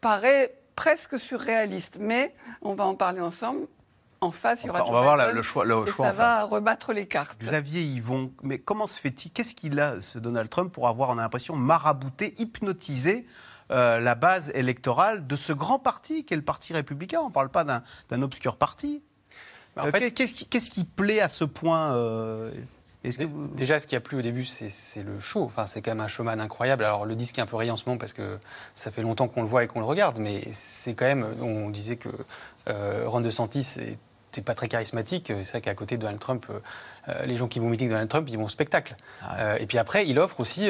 [0.00, 1.96] paraît presque surréaliste.
[2.00, 3.66] Mais on va en parler ensemble.
[4.20, 6.92] En face, il y aura On va voir le choix, le choix ça va rebattre
[6.92, 7.40] les cartes.
[7.40, 9.32] Xavier Yvon, mais comment se fait-il?
[9.32, 13.26] Qu'est-ce qu'il a, ce Donald Trump, pour avoir, on a l'impression, marabouté, hypnotisé
[13.72, 17.18] euh, la base électorale de ce grand parti qu'est le Parti républicain?
[17.20, 19.02] On ne parle pas d'un obscur parti.
[19.78, 21.92] Euh, qu'est-ce qui, plaît à ce point
[23.04, 25.42] Déjà, ce qui a plu au début, c'est le show.
[25.42, 26.84] Enfin, c'est quand même un showman incroyable.
[26.84, 28.38] Alors, le disque est un peu rayé en ce moment parce que
[28.74, 31.26] ça fait longtemps qu'on le voit et qu'on le regarde, mais c'est quand même.
[31.40, 32.08] On disait que
[32.68, 33.98] euh, Ron DeSantis est
[34.32, 35.32] c'est pas très charismatique.
[35.42, 36.58] C'est vrai qu'à côté de Donald Trump, euh,
[37.08, 38.96] euh, les gens qui vont au meeting de Donald Trump, ils vont au spectacle.
[39.22, 40.68] Ah euh, et puis après, il offre aussi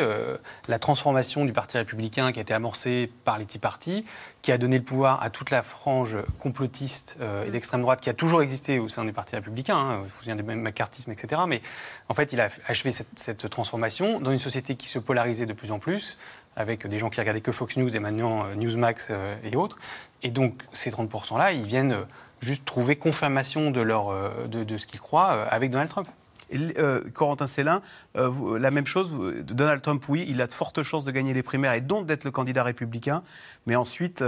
[0.68, 4.04] la transformation du Parti républicain qui a été amorcée par les Tea Party,
[4.42, 8.14] qui a donné le pouvoir à toute la frange complotiste et d'extrême droite qui a
[8.14, 9.76] toujours existé au sein du Parti républicain.
[9.76, 11.42] Hein, vous souvenez des McCarthyisme, etc.
[11.46, 11.62] Mais
[12.08, 15.52] en fait, il a achevé cette, cette transformation dans une société qui se polarisait de
[15.52, 16.18] plus en plus
[16.56, 19.10] avec des gens qui regardaient que Fox News et maintenant Newsmax
[19.44, 19.78] et autres.
[20.22, 21.96] Et donc, ces 30%-là, ils viennent
[22.42, 26.08] juste trouver confirmation de, leur, euh, de, ce qu'ils croient euh, avec Donald Trump.
[26.54, 27.80] Euh, Corentin Célin,
[28.14, 31.72] la même chose, Donald Trump, oui, il a de fortes chances de gagner les primaires
[31.72, 33.22] et donc d'être le candidat républicain.
[33.66, 34.22] Mais ensuite,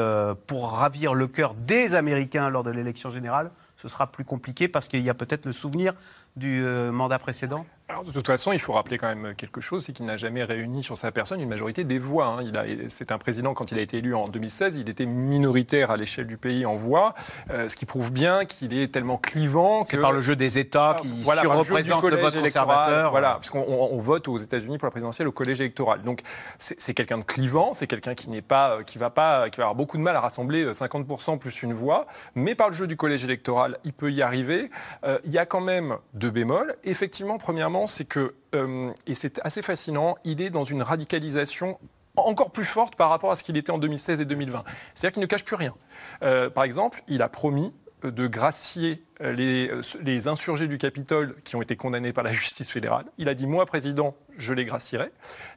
[0.47, 4.89] pour ravir le cœur des Américains lors de l'élection générale, ce sera plus compliqué parce
[4.89, 5.93] qu'il y a peut-être le souvenir
[6.35, 9.93] du mandat précédent alors, de toute façon, il faut rappeler quand même quelque chose, c'est
[9.93, 12.39] qu'il n'a jamais réuni sur sa personne une majorité des voix.
[12.41, 12.51] Hein.
[12.89, 16.27] C'est un président, quand il a été élu en 2016, il était minoritaire à l'échelle
[16.27, 17.15] du pays en voix,
[17.51, 20.97] euh, ce qui prouve bien qu'il est tellement clivant C'est par le jeu des États
[21.03, 23.11] qui voilà, surreprésentent le, vote conservateur.
[23.11, 26.01] Voilà, parce qu'on vote aux États-Unis pour la présidentielle au collège électoral.
[26.05, 26.21] Donc,
[26.59, 29.75] c'est, quelqu'un de clivant, c'est quelqu'un qui n'est pas, qui va pas, qui va avoir
[29.75, 33.25] beaucoup de mal à rassembler 50% plus une voix, mais par le jeu du collège
[33.25, 34.71] électoral, il peut y arriver.
[35.05, 36.77] Euh, il y a quand même deux bémols.
[36.85, 41.79] Effectivement, premièrement, c'est que, euh, et c'est assez fascinant, il est dans une radicalisation
[42.17, 44.63] encore plus forte par rapport à ce qu'il était en 2016 et 2020.
[44.95, 45.75] C'est-à-dire qu'il ne cache plus rien.
[46.23, 47.73] Euh, par exemple, il a promis
[48.05, 52.71] de gracier euh, les, les, insurgés du Capitole qui ont été condamnés par la justice
[52.71, 53.07] fédérale.
[53.19, 55.11] Il a dit, moi, président, je les gracierai.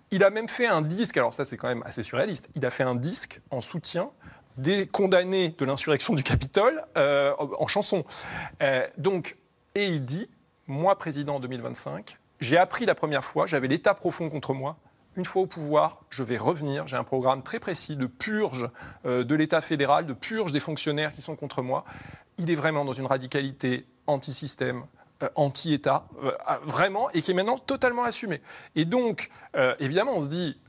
[0.09, 2.69] Il a même fait un disque, alors ça c'est quand même assez surréaliste, il a
[2.69, 4.09] fait un disque en soutien
[4.55, 8.05] des condamnés de l'insurrection du Capitole en chanson.
[8.97, 9.35] donc,
[9.75, 10.27] et il dit,
[10.67, 14.77] moi président en 2025, j'ai appris la première fois, j'avais l'État profond contre moi.
[15.15, 16.87] Une fois au pouvoir, je vais revenir.
[16.87, 18.69] J'ai un programme très précis de purge
[19.05, 21.85] euh, de l'État fédéral, de purge des fonctionnaires qui sont contre moi.
[22.37, 24.83] Il est vraiment dans une radicalité anti-système,
[25.23, 28.41] euh, anti-État, euh, vraiment, et qui est maintenant totalement assumée.
[28.75, 29.31] Et donc,
[29.79, 30.59] évidemment, on se dit,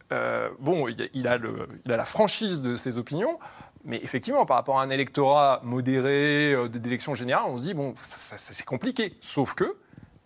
[0.61, 1.39] bon, il a,
[1.85, 3.39] la franchise de ses opinions.
[3.85, 7.95] Mais effectivement, par rapport à un électorat modéré euh, d'élection générale, on se dit, bon,
[7.97, 9.17] c'est compliqué.
[9.21, 9.77] Sauf que,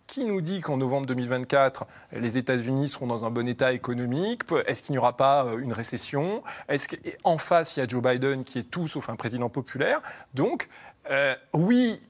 [0.07, 4.43] qui nous dit qu'en novembre 2024, les États-Unis seront dans un bon état économique?
[4.67, 6.43] Est-ce qu'il n'y aura pas euh, une récession?
[6.67, 10.01] Est-ce qu'en face, il y a Joe Biden qui est tout sauf un président populaire.
[10.33, 10.69] Donc,
[11.09, 12.01] euh, oui,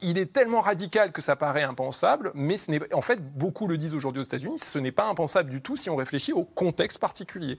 [0.00, 2.56] il est tellement radical que ça paraît impensable, mais
[2.92, 5.90] en fait, beaucoup le disent aujourd'hui aux États-Unis, ce n'est pas impensable du tout si
[5.90, 7.58] on réfléchit au contexte particulier.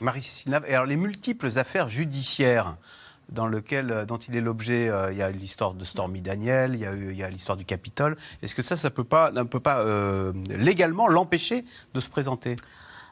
[0.00, 2.76] Marie-Cécile alors les multiples affaires judiciaires
[3.28, 6.74] dans lequel, euh, dont il est l'objet, euh, il y a l'histoire de Stormy Daniel,
[6.74, 8.16] il y a, il y a l'histoire du Capitole.
[8.42, 12.56] Est-ce que ça, ça peut pas, ne peut pas euh, légalement l'empêcher de se présenter?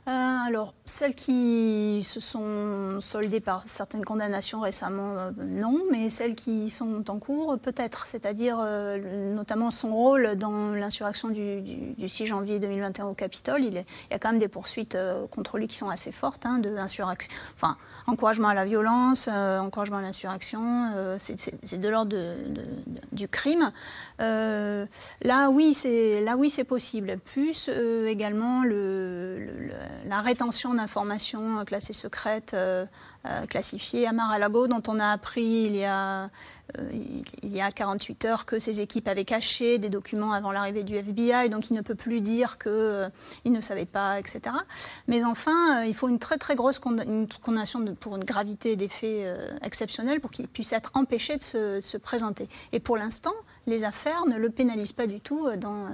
[0.07, 0.11] Euh,
[0.47, 6.69] alors, celles qui se sont soldées par certaines condamnations récemment, euh, non, mais celles qui
[6.69, 8.07] sont en cours, peut-être.
[8.07, 13.65] C'est-à-dire euh, notamment son rôle dans l'insurrection du, du, du, 6 janvier 2021 au Capitole.
[13.65, 13.79] Il, y
[14.15, 14.99] a quand même des poursuites
[15.31, 16.61] contre lui qui sont assez fortes, hein,
[17.55, 22.17] enfin, encouragement à la violence, encouragement à l'insurrection, c'est de l'ordre
[23.13, 23.73] du crime.
[24.19, 27.19] là, oui, c'est oui, possible.
[27.25, 27.71] Plus
[28.07, 29.75] également le, le
[30.07, 32.87] la rétention d'informations euh, classées secrètes, euh,
[33.27, 36.91] euh, classifiées à Mar-a-Lago, dont on a appris il y a, euh,
[37.43, 40.95] il y a 48 heures que ses équipes avaient caché des documents avant l'arrivée du
[40.95, 43.09] FBI, donc il ne peut plus dire qu'il euh,
[43.47, 44.55] ne savait pas, etc.
[45.09, 49.27] Mais enfin, il faut une très très grosse condamnation pour une gravité des faits
[49.63, 52.47] exceptionnels pour qu'il puisse être empêché de se, de se présenter.
[52.73, 53.33] Et pour l'instant,
[53.67, 55.89] les affaires ne le pénalisent pas du tout dans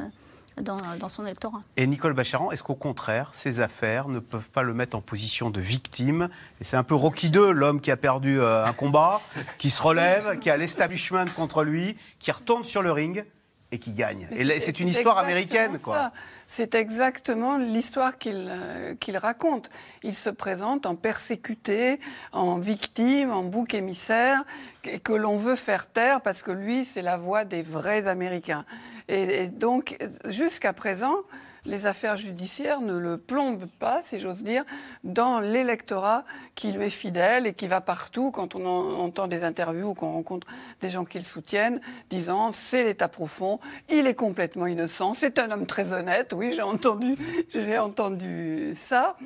[0.62, 1.60] dans, son électorat.
[1.76, 5.50] Et Nicole Bacharan, est-ce qu'au contraire, ces affaires ne peuvent pas le mettre en position
[5.50, 6.28] de victime?
[6.60, 9.20] Et c'est un peu Rocky II, l'homme qui a perdu euh, un combat,
[9.58, 13.24] qui se relève, qui a l'establishment contre lui, qui retourne sur le ring
[13.72, 14.26] et qui gagne.
[14.32, 16.12] Et c'est une histoire américaine, quoi.
[16.46, 19.70] C'est exactement l'histoire qu'il euh, qu'il raconte.
[20.02, 22.00] Il se présente en persécuté,
[22.32, 24.42] en victime, en bouc émissaire,
[24.82, 28.64] que, que l'on veut faire taire parce que lui, c'est la voix des vrais Américains.
[29.08, 31.18] Et, et donc, jusqu'à présent,
[31.64, 34.64] les affaires judiciaires ne le plombent pas, si j'ose dire,
[35.04, 39.90] dans l'électorat qui lui est fidèle et qui va partout quand on entend des interviews
[39.90, 40.46] ou qu'on rencontre
[40.80, 45.50] des gens qui le soutiennent, disant c'est l'État profond, il est complètement innocent, c'est un
[45.50, 46.32] homme très honnête.
[46.36, 47.16] Oui, j'ai entendu,
[47.48, 49.16] j'ai entendu ça.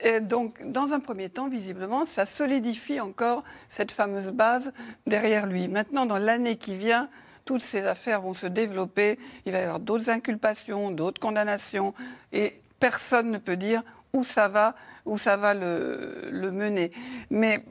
[0.00, 4.72] Et donc, dans un premier temps, visiblement, ça solidifie encore cette fameuse base
[5.06, 5.66] derrière lui.
[5.66, 7.08] Maintenant, dans l'année qui vient,
[7.48, 11.94] toutes ces affaires vont se développer, il va y avoir d'autres inculpations, d'autres condamnations,
[12.30, 13.82] et personne ne peut dire
[14.12, 14.74] où ça va,
[15.06, 16.92] le mener.
[17.30, 17.64] Mais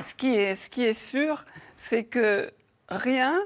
[0.00, 2.48] ce qui est, ce qui est sûr, c'est que
[2.88, 3.40] rien,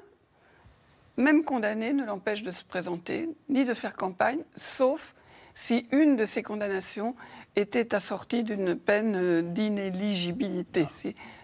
[1.16, 5.14] même condamné, ne l'empêche de se présenter, ni de faire campagne, sauf
[5.54, 7.16] si une de ces condamnations
[7.56, 10.86] était assortie d'une peine d'inéligibilité.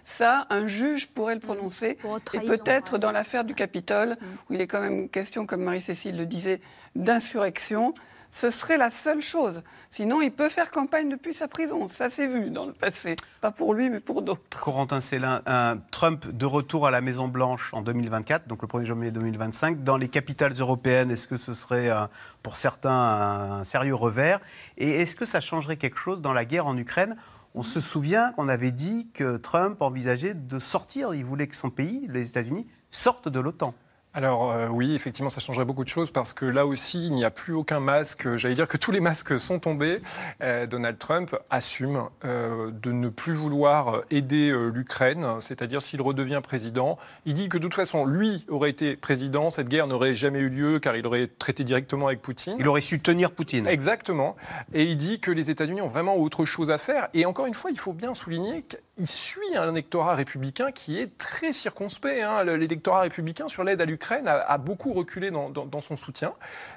[0.05, 1.97] Ça, un juge pourrait le prononcer.
[2.35, 4.27] et peut-être dans l'affaire du Capitole, mm.
[4.49, 6.61] où il est quand même question, comme Marie-Cécile le disait,
[6.97, 7.95] d'insurrection,
[8.33, 9.63] ce serait la seule chose.
[9.91, 11.87] Sinon, il peut faire campagne depuis sa prison.
[11.89, 13.15] Ça s'est vu dans le passé.
[13.43, 14.59] Pas pour lui, mais pour d'autres.
[14.59, 19.11] Corentin Célin, un Trump de retour à la Maison-Blanche en 2024, donc le 1er janvier
[19.11, 19.85] 2025.
[19.85, 22.07] Dans les capitales européennes, est-ce que ce serait euh,
[22.43, 24.41] pour certains un sérieux revers?
[24.79, 27.17] Et est-ce que ça changerait quelque chose dans la guerre en Ukraine?
[27.55, 31.69] On se souvient qu'on avait dit que Trump envisageait de sortir, il voulait que son
[31.69, 33.75] pays, les États-Unis, sortent de l'OTAN
[34.15, 37.25] alors euh, oui, effectivement, ça changerait beaucoup de choses parce que là aussi, il n'y
[37.25, 38.37] a plus aucun masque.
[38.37, 40.03] J'allais dire que tous les masques sont tombés.
[40.43, 46.99] Euh, Donald Trump assume euh, de ne plus vouloir aider l'Ukraine, c'est-à-dire s'il redevient président,
[47.25, 50.49] il dit que de toute façon, lui aurait été président, cette guerre n'aurait jamais eu
[50.49, 52.57] lieu car il aurait traité directement avec Poutine.
[52.59, 53.67] Il aurait su tenir Poutine.
[53.67, 54.37] Exactement.
[54.75, 57.09] Et il dit que les États-Unis ont vraiment autre chose à faire.
[57.15, 58.65] Et encore une fois, il faut bien souligner
[58.97, 62.23] qu'il suit un électorat républicain qui est très circonspect.
[62.23, 62.45] Hein.
[62.45, 65.97] L'électorat républicain sur l'aide à l'Ukraine l'Ukraine a, a, beaucoup reculé dans, dans, dans, son
[65.97, 66.33] soutien.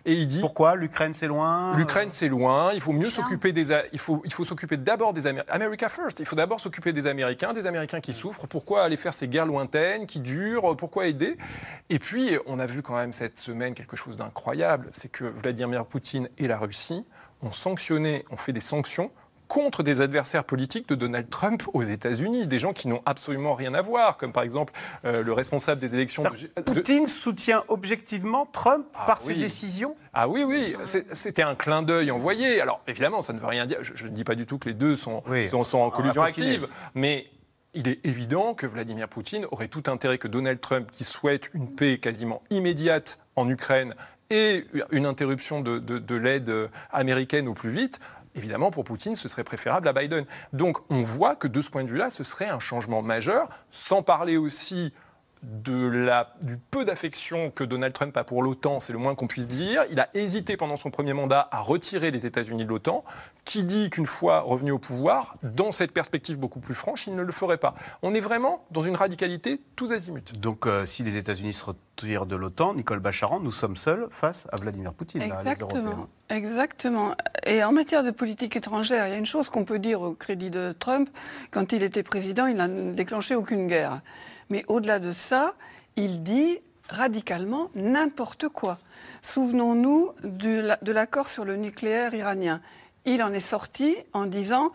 [0.06, 1.74] Et il dit pourquoi l'Ukraine c'est loin?
[1.76, 2.72] L'Ukraine c'est loin.
[2.74, 3.68] Il faut mieux s'occuper des.
[3.94, 5.54] Il faut il faut s'occuper d'abord des Américains.
[5.54, 6.20] America first.
[6.20, 8.48] Il faut d'abord s'occuper des Américains, des Américains qui souffrent.
[8.48, 10.76] Pourquoi aller faire ces guerres lointaines qui durent?
[10.78, 11.38] Pourquoi aider?
[11.90, 15.86] Et puis on a vu quand même cette semaine quelque chose d'incroyable, c'est que Vladimir
[15.86, 17.06] Poutine et la Russie
[17.42, 19.12] ont sanctionné, ont fait des sanctions
[19.48, 23.74] contre des adversaires politiques de Donald Trump aux États-Unis, des gens qui n'ont absolument rien
[23.74, 24.74] à voir, comme par exemple
[25.06, 26.24] euh, le responsable des élections.
[26.24, 26.62] De...
[26.62, 29.34] Poutine soutient objectivement Trump ah, par oui.
[29.34, 29.96] ses décisions?
[30.14, 30.76] Ah oui, oui,
[31.12, 32.62] c'était un clin d'œil envoyé.
[32.62, 33.80] Alors évidemment, ça ne veut rien dire.
[33.82, 35.48] Je ne dis pas du tout que les deux sont, oui.
[35.48, 37.28] sont, sont en collusion active, mais
[37.74, 41.68] il est évident que Vladimir Poutine aurait tout intérêt que Donald Trump, qui souhaite une
[41.68, 43.96] paix quasiment immédiate en Ukraine
[44.30, 46.52] et une interruption de, de, de l'aide
[46.92, 48.00] américaine au plus vite,
[48.36, 50.26] Évidemment, pour Poutine, ce serait préférable à Biden.
[50.52, 54.04] Donc on voit que de ce point de vue-là, ce serait un changement majeur, sans
[54.04, 54.94] parler aussi
[55.64, 59.28] de la, du peu d'affection que Donald Trump a pour l'OTAN, c'est le moins qu'on
[59.28, 59.84] puisse dire.
[59.92, 63.04] Il a hésité pendant son premier mandat à retirer les États-Unis de l'OTAN,
[63.46, 67.22] qui dit qu'une fois revenu au pouvoir, dans cette perspective beaucoup plus franche, il ne
[67.22, 67.76] le ferait pas.
[68.02, 70.34] On est vraiment dans une radicalité tous azimuts.
[70.40, 74.48] Donc euh, si les États-Unis se retirent de l'OTAN, Nicole Bacharan, nous sommes seuls face
[74.52, 75.22] à Vladimir Poutine.
[75.22, 76.08] Exactement.
[76.30, 77.14] Exactement.
[77.46, 80.14] Et en matière de politique étrangère, il y a une chose qu'on peut dire au
[80.14, 81.08] crédit de Trump.
[81.52, 84.02] Quand il était président, il n'a déclenché aucune guerre.
[84.50, 85.56] Mais au-delà de ça,
[85.96, 88.78] il dit radicalement n'importe quoi.
[89.22, 92.62] Souvenons-nous de l'accord sur le nucléaire iranien.
[93.06, 94.72] Il en est sorti en disant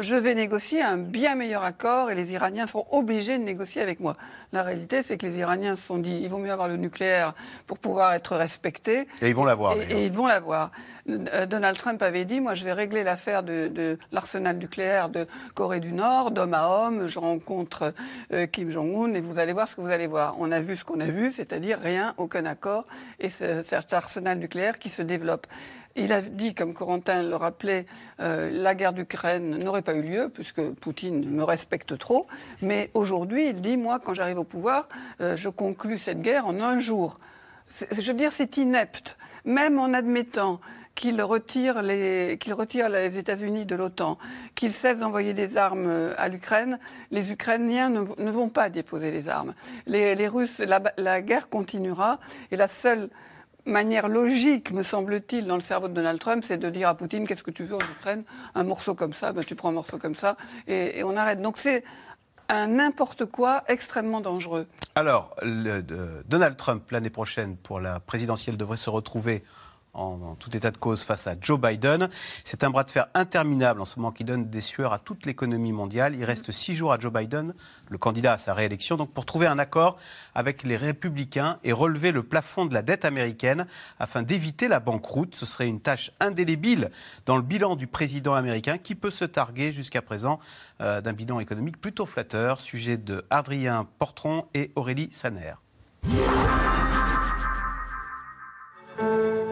[0.00, 4.00] je vais négocier un bien meilleur accord et les Iraniens seront obligés de négocier avec
[4.00, 4.12] moi.
[4.52, 7.34] La réalité, c'est que les Iraniens se sont dit il vaut mieux avoir le nucléaire
[7.66, 9.08] pour pouvoir être respectés.
[9.22, 9.76] Et ils vont l'avoir.
[9.76, 10.70] Et, ils vont l'avoir.
[11.08, 15.80] Euh, Donald Trump avait dit moi, je vais régler l'affaire de, l'arsenal nucléaire de Corée
[15.80, 17.06] du Nord, d'homme à homme.
[17.06, 17.94] Je rencontre
[18.32, 20.36] euh, Kim Jong-un et vous allez voir ce que vous allez voir.
[20.38, 22.84] On a vu ce qu'on a vu, c'est-à-dire rien, aucun accord
[23.20, 25.46] et cet arsenal nucléaire qui se développe.
[26.00, 27.84] Il a dit, comme Corentin le rappelait,
[28.20, 32.28] euh, la guerre d'Ukraine n'aurait pas eu lieu puisque Poutine me respecte trop.
[32.62, 34.88] Mais aujourd'hui, il dit, moi, quand j'arrive au pouvoir,
[35.20, 37.16] euh, je conclus cette guerre en un jour.
[37.68, 39.18] Je veux dire, c'est inepte.
[39.44, 40.60] Même en admettant
[40.94, 44.18] qu'il retire les, qu'il retire les États-Unis de l'OTAN,
[44.54, 46.78] qu'il cesse d'envoyer des armes euh, à l'Ukraine,
[47.10, 49.54] les Ukrainiens ne, vont pas déposer les armes.
[49.86, 52.20] Les, Russes, la, la, guerre continuera
[52.52, 53.10] et la seule
[53.66, 57.26] manière logique, me semble-t-il, dans le cerveau de Donald Trump, c'est de dire à Poutine
[57.26, 58.24] qu'est-ce que tu veux en Ukraine?
[58.54, 61.40] Un morceau comme ça, ben, tu prends un morceau comme ça, et, on arrête.
[61.42, 61.84] Donc c'est
[62.48, 64.66] un n'importe quoi extrêmement dangereux.
[64.94, 65.34] Alors,
[66.26, 69.44] Donald Trump, l'année prochaine, pour la présidentielle, devrait se retrouver
[69.98, 72.08] en, tout état de cause face à Joe Biden.
[72.44, 75.26] C'est un bras de fer interminable en ce moment qui donne des sueurs à toute
[75.26, 76.14] l'économie mondiale.
[76.14, 77.54] Il reste six jours à Joe Biden,
[77.88, 79.96] le candidat à sa réélection, donc pour trouver un accord
[80.34, 83.66] avec les républicains et relever le plafond de la dette américaine
[83.98, 85.34] afin d'éviter la banqueroute.
[85.34, 86.90] Ce serait une tâche indélébile
[87.26, 90.38] dans le bilan du président américain qui peut se targuer jusqu'à présent
[90.80, 92.60] euh, d'un bilan économique plutôt flatteur.
[92.60, 95.54] Sujet de Adrien Portron et Aurélie Saner.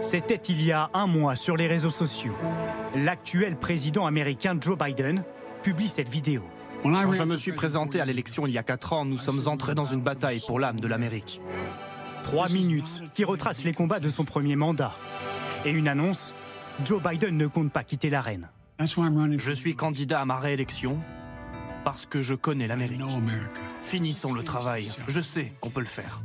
[0.09, 2.37] C'était il y a un mois sur les réseaux sociaux.
[2.95, 5.25] L'actuel président américain Joe Biden
[5.65, 6.43] publie cette vidéo.
[6.85, 9.75] Quand je me suis présenté à l'élection il y a quatre ans, nous sommes entrés
[9.75, 11.41] dans une bataille pour l'âme de l'Amérique.
[12.23, 14.93] Trois minutes qui retracent les combats de son premier mandat.
[15.65, 16.35] Et une annonce,
[16.85, 18.49] Joe Biden ne compte pas quitter l'arène.
[18.79, 21.01] Je suis candidat à ma réélection
[21.85, 23.01] parce que je connais l'Amérique.
[23.83, 26.21] Finissons le travail, je sais qu'on peut le faire.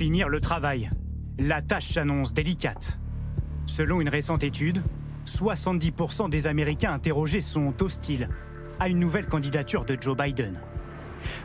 [0.00, 0.90] Finir le travail.
[1.38, 2.98] La tâche s'annonce délicate.
[3.66, 4.82] Selon une récente étude,
[5.26, 8.30] 70% des Américains interrogés sont hostiles
[8.78, 10.58] à une nouvelle candidature de Joe Biden.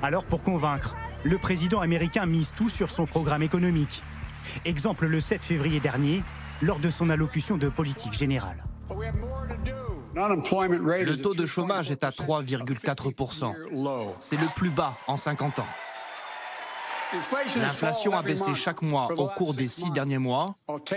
[0.02, 4.02] Alors pour convaincre, le président américain mise tout sur son programme économique.
[4.64, 6.24] Exemple le 7 février dernier,
[6.62, 8.64] lors de son allocution de politique générale.
[10.16, 13.54] Le taux de chômage est à 3,4%.
[14.22, 15.68] C'est le plus bas en 50 ans.
[17.58, 20.48] L'inflation a baissé chaque mois au cours des six derniers mois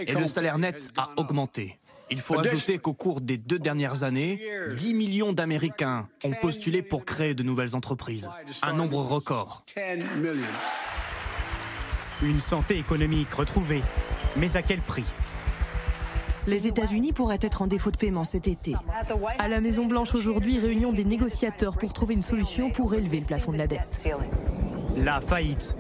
[0.07, 1.79] et le salaire net a augmenté.
[2.11, 4.41] Il faut ajouter qu'au cours des deux dernières années,
[4.75, 8.31] 10 millions d'Américains ont postulé pour créer de nouvelles entreprises.
[8.63, 9.65] Un nombre record.
[12.23, 13.83] Une santé économique retrouvée.
[14.37, 15.05] Mais à quel prix?
[16.47, 18.75] Les États-Unis pourraient être en défaut de paiement cet été.
[19.39, 23.53] À la Maison-Blanche aujourd'hui, réunion des négociateurs pour trouver une solution pour élever le plafond
[23.53, 24.09] de la dette.
[24.97, 25.77] La faillite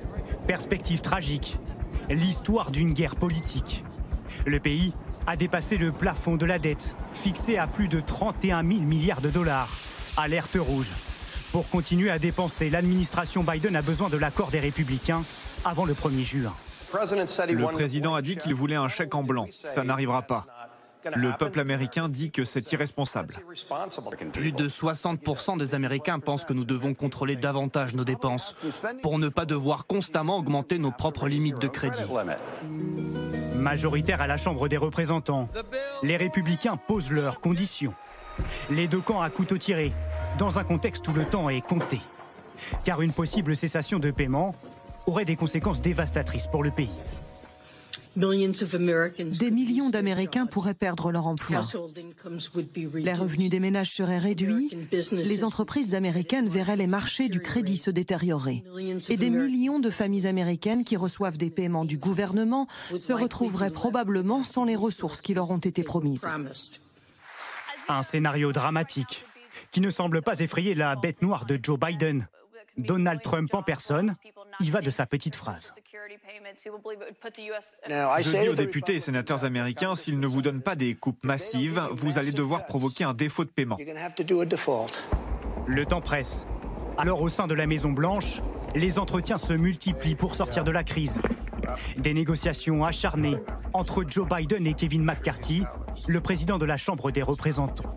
[0.48, 1.58] Perspective tragique,
[2.08, 3.84] l'histoire d'une guerre politique.
[4.46, 4.94] Le pays
[5.26, 9.28] a dépassé le plafond de la dette, fixé à plus de 31 000 milliards de
[9.28, 9.68] dollars.
[10.16, 10.90] Alerte rouge.
[11.52, 15.22] Pour continuer à dépenser, l'administration Biden a besoin de l'accord des républicains
[15.66, 16.54] avant le 1er juin.
[16.94, 19.48] Le président a dit qu'il voulait un chèque en blanc.
[19.50, 20.46] Ça n'arrivera pas.
[21.14, 23.34] Le peuple américain dit que c'est irresponsable.
[24.32, 28.54] Plus de 60% des Américains pensent que nous devons contrôler davantage nos dépenses
[29.02, 32.02] pour ne pas devoir constamment augmenter nos propres limites de crédit.
[33.56, 35.48] Majoritaire à la Chambre des représentants,
[36.02, 37.94] les républicains posent leurs conditions.
[38.70, 39.92] Les deux camps à couteau tiré,
[40.38, 42.00] dans un contexte où le temps est compté.
[42.84, 44.54] Car une possible cessation de paiement
[45.06, 46.90] aurait des conséquences dévastatrices pour le pays.
[48.16, 51.60] Des millions d'Américains pourraient perdre leur emploi.
[52.94, 54.70] Les revenus des ménages seraient réduits,
[55.12, 58.64] les entreprises américaines verraient les marchés du crédit se détériorer.
[59.08, 64.44] Et des millions de familles américaines qui reçoivent des paiements du gouvernement se retrouveraient probablement
[64.44, 66.26] sans les ressources qui leur ont été promises.
[67.88, 69.24] Un scénario dramatique
[69.72, 72.28] qui ne semble pas effrayer la bête noire de Joe Biden.
[72.78, 74.14] Donald Trump en personne,
[74.60, 75.74] il va de sa petite phrase.
[78.20, 81.82] Je dis aux députés et sénateurs américains, s'ils ne vous donnent pas des coupes massives,
[81.92, 83.78] vous allez devoir provoquer un défaut de paiement.
[85.66, 86.46] Le temps presse.
[86.96, 88.42] Alors au sein de la Maison-Blanche,
[88.74, 91.20] les entretiens se multiplient pour sortir de la crise.
[91.96, 93.36] Des négociations acharnées
[93.72, 95.64] entre Joe Biden et Kevin McCarthy,
[96.06, 97.94] le président de la Chambre des représentants.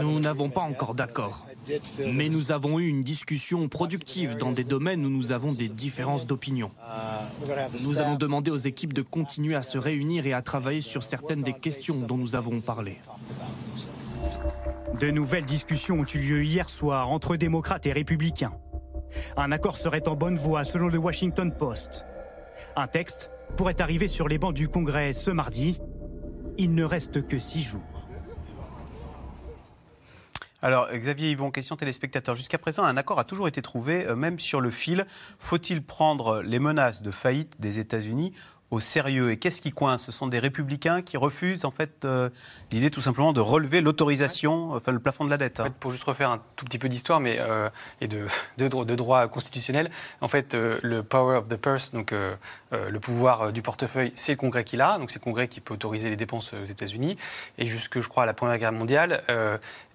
[0.00, 1.46] Nous n'avons pas encore d'accord.
[2.12, 6.26] Mais nous avons eu une discussion productive dans des domaines où nous avons des différences
[6.26, 6.70] d'opinion.
[7.84, 11.42] Nous allons demander aux équipes de continuer à se réunir et à travailler sur certaines
[11.42, 12.98] des questions dont nous avons parlé.
[15.00, 18.52] De nouvelles discussions ont eu lieu hier soir entre démocrates et républicains.
[19.36, 22.04] Un accord serait en bonne voie selon le Washington Post.
[22.76, 25.80] Un texte pourrait arriver sur les bancs du Congrès ce mardi.
[26.58, 27.93] Il ne reste que six jours.
[30.64, 32.34] Alors, Xavier Yvon, question téléspectateur.
[32.34, 35.04] Jusqu'à présent, un accord a toujours été trouvé, euh, même sur le fil.
[35.38, 38.32] Faut-il prendre les menaces de faillite des États-Unis
[38.70, 39.30] au sérieux.
[39.30, 40.04] Et qu'est-ce qui coince?
[40.04, 42.30] Ce sont des républicains qui refusent en fait euh,
[42.72, 45.60] l'idée tout simplement de relever l'autorisation, enfin le plafond de la dette.
[45.60, 47.68] En pour juste refaire un tout petit peu d'histoire, mais euh,
[48.00, 48.26] et de,
[48.58, 49.90] de, de, droit constitutionnel,
[50.20, 52.12] en fait euh, le power of the purse, donc
[52.72, 55.74] le pouvoir du portefeuille, c'est le Congrès qui l'a, donc c'est le Congrès qui peut
[55.74, 57.16] autoriser les dépenses aux États-Unis.
[57.58, 59.22] Et jusque je crois à la Première Guerre mondiale,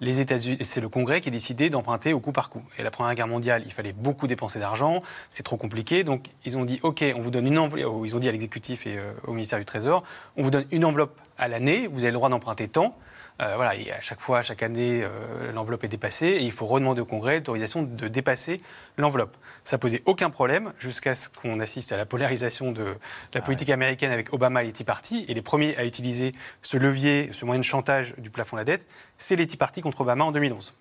[0.00, 2.62] les États-Unis, c'est le Congrès qui a décidé d'emprunter au coup par coup.
[2.78, 6.56] Et la Première Guerre mondiale, il fallait beaucoup dépenser d'argent, c'est trop compliqué, donc ils
[6.56, 9.12] ont dit ok, on vous donne une enveloppe, ils ont dit à l'exécutif et euh,
[9.26, 10.04] au ministère du Trésor,
[10.36, 12.96] on vous donne une enveloppe à l'année, vous avez le droit d'emprunter tant.
[13.40, 16.66] Euh, voilà, et à chaque fois, chaque année, euh, l'enveloppe est dépassée et il faut
[16.66, 18.58] redemander au Congrès l'autorisation de dépasser
[18.98, 19.34] l'enveloppe.
[19.64, 22.96] Ça posait aucun problème jusqu'à ce qu'on assiste à la polarisation de
[23.32, 25.24] la politique américaine avec Obama et les Tea Party.
[25.28, 28.64] Et les premiers à utiliser ce levier, ce moyen de chantage du plafond de la
[28.64, 28.86] dette,
[29.16, 30.74] c'est les Tea Party contre Obama en 2011.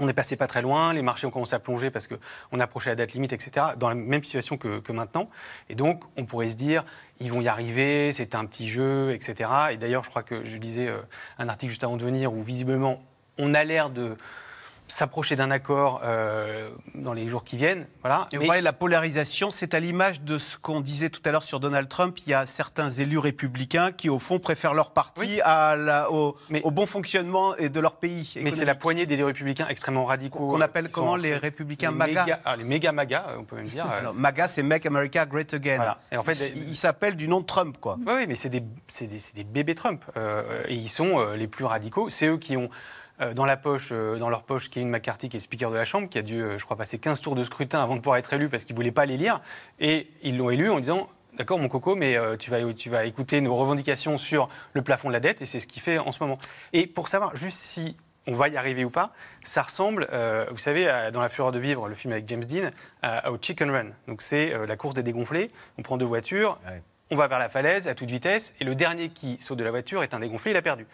[0.00, 2.90] On n'est passé pas très loin, les marchés ont commencé à plonger parce qu'on approchait
[2.90, 5.28] la date limite, etc., dans la même situation que, que, maintenant.
[5.68, 6.84] Et donc, on pourrait se dire,
[7.20, 9.50] ils vont y arriver, c'est un petit jeu, etc.
[9.72, 11.00] Et d'ailleurs, je crois que je lisais euh,
[11.38, 13.02] un article juste avant de venir où visiblement,
[13.38, 14.16] on a l'air de
[14.90, 17.86] s'approcher d'un accord euh, dans les jours qui viennent.
[18.00, 18.28] Voilà.
[18.32, 21.42] Et vous voyez, la polarisation, c'est à l'image de ce qu'on disait tout à l'heure
[21.42, 22.18] sur Donald Trump.
[22.26, 26.36] Il y a certains élus républicains qui, au fond, préfèrent leur parti à la, au,
[26.62, 28.34] au, bon fonctionnement de leur pays.
[28.42, 30.48] Mais c'est la poignée d'élus républicains extrêmement radicaux.
[30.48, 33.86] Qu'on appelle comment les républicains MAGA ah, Les méga MAGA, on peut même dire.
[34.14, 35.76] MAGA, c'est Make America Great Again.
[35.76, 35.98] Voilà.
[36.12, 37.96] Et en fait, ils s'appellent du nom de Trump, quoi.
[38.06, 40.04] Oui, mais c'est des, des, des, bébés Trump.
[40.16, 42.08] Euh, et ils sont euh, les plus radicaux.
[42.08, 42.68] C'est eux qui ont euh,
[43.34, 46.08] dans la poche, euh, dans leur poche, Kevin McCarthy, qui est speaker de la Chambre,
[46.08, 48.32] qui a dû, euh, je crois, passer 15 tours de scrutin avant de pouvoir être
[48.32, 49.40] élu parce qu'il ne voulait pas les lire.
[49.78, 53.40] Et ils l'ont élu en disant D'accord, mon coco, mais tu, vas, tu vas écouter
[53.40, 56.20] nos revendications sur le plafond de la dette, et c'est ce qu'il fait en ce
[56.22, 56.36] moment.
[56.72, 57.96] Et pour savoir juste si
[58.26, 59.12] on va y arriver ou pas,
[59.44, 60.08] ça ressemble,
[60.50, 62.70] vous savez, dans La Fureur de Vivre, le film avec James Dean,
[63.30, 63.86] au Chicken Run.
[64.08, 65.52] Donc c'est la course des dégonflés.
[65.78, 66.58] On prend deux voitures,
[67.10, 69.70] on va vers la falaise à toute vitesse, et le dernier qui saute de la
[69.70, 70.86] voiture est un dégonflé, il a perdu.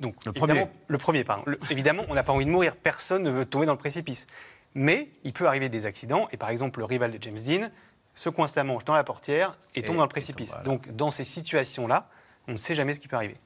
[0.00, 0.66] Donc, le premier.
[0.86, 1.44] Le premier, pardon.
[1.70, 2.76] évidemment, on n'a pas envie de mourir.
[2.76, 4.26] Personne ne veut tomber dans le précipice.
[4.74, 6.28] Mais il peut arriver des accidents.
[6.32, 7.70] Et par exemple, le rival de James Dean
[8.14, 10.54] se coince la manche dans la portière et, tombe dans le précipice.
[10.64, 12.08] Donc, dans ces situations-là,
[12.48, 13.36] on ne sait jamais ce qui peut arriver.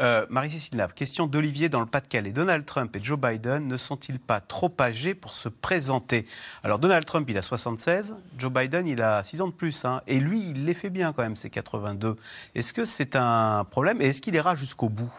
[0.00, 2.32] Euh, Marie-Cécile Lave, question d'Olivier dans le Pas-de-Calais.
[2.32, 6.26] Donald Trump et Joe Biden ne sont-ils pas trop âgés pour se présenter?
[6.64, 9.84] Alors Donald Trump, il a 76, Joe Biden, il a 6 ans de plus.
[9.84, 10.00] Hein.
[10.06, 12.16] et lui, il les fait bien quand même, c'est 82.
[12.54, 15.12] Est-ce que c'est un problème et est-ce qu'il ira jusqu'au bout?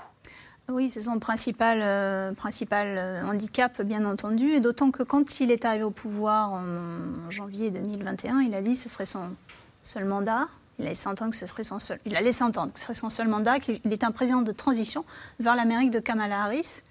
[0.70, 4.62] Oui, c'est son principal, euh, principal euh, handicap, bien entendu.
[4.62, 8.80] D'autant que quand il est arrivé au pouvoir en, janvier 2021, il a dit que
[8.80, 9.36] ce serait son
[9.84, 10.48] seul mandat.
[10.82, 12.86] Il a laissé entendre que ce serait son seul, il a laissé entendre que ce
[12.86, 15.06] serait son seul mandat, qu'il est un président de transition
[15.40, 16.82] vers l'Amérique de Kamala Harris.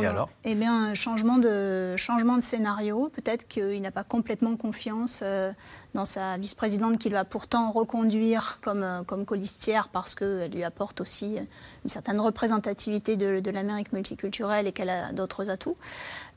[0.00, 0.28] Et alors?
[0.44, 3.08] Eh bien, changement de, changement de scénario.
[3.14, 5.52] Peut-être qu'il n'a pas complètement confiance euh,
[5.94, 11.00] dans sa vice-présidente qui va pourtant reconduire comme, euh, comme colistière parce qu'elle lui apporte
[11.00, 11.36] aussi
[11.84, 15.76] une certaine représentativité de, l'Amérique multiculturelle et qu'elle a d'autres atouts.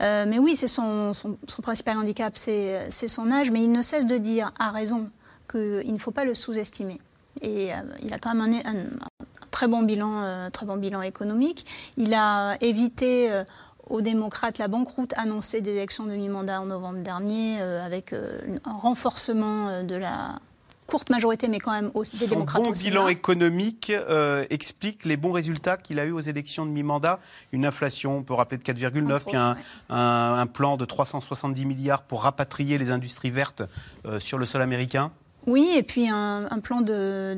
[0.01, 3.51] Euh, mais oui, c'est son, son, principal handicap, c'est son âge.
[3.51, 5.09] Mais il ne cesse de dire, à raison,
[5.49, 6.99] qu'il ne faut pas le sous-estimer.
[7.41, 7.69] Et
[8.03, 8.75] il a quand même un,
[9.51, 11.65] très bon bilan, très bon bilan économique.
[11.97, 13.31] Il a évité
[13.89, 19.83] aux démocrates la banqueroute annoncée des élections de mi-mandat en novembre dernier, avec un renforcement
[19.83, 20.35] de la
[20.85, 25.05] courte majorité, mais quand même aussi des Son démocrates bon au bilan économique euh, explique
[25.05, 27.19] les bons résultats qu'il a eu aux élections de mi-mandat.
[27.51, 29.59] Une inflation, on peut rappeler de 4,9, Entre puis un, autres,
[29.91, 33.61] un- un plan de 370 milliards pour rapatrier les industries vertes
[34.05, 35.11] euh, sur le sol américain.
[35.47, 37.37] Oui, et puis un, plan de,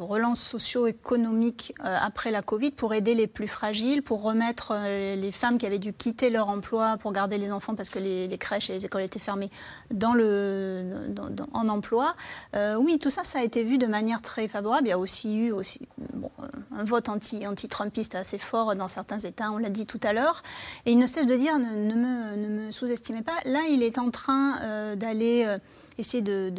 [0.00, 5.32] relance socio-économique euh, après la Covid pour aider les plus fragiles, pour remettre euh, les
[5.32, 8.70] femmes qui avaient dû quitter leur emploi pour garder les enfants parce que les, crèches
[8.70, 9.50] et les écoles étaient fermées
[9.90, 10.12] dans
[11.52, 12.14] en emploi.
[12.54, 14.86] Euh, oui, tout ça, ça a été vu de manière très favorable.
[14.86, 15.80] Il y a aussi eu aussi,
[16.74, 20.42] un vote anti, anti-Trumpiste assez fort dans certains États, on l'a dit tout à l'heure.
[20.86, 24.94] Et il ne cesse de dire, ne, me, sous-estimez pas, là, il est en train
[24.96, 25.56] d'aller
[25.98, 26.50] essayer de-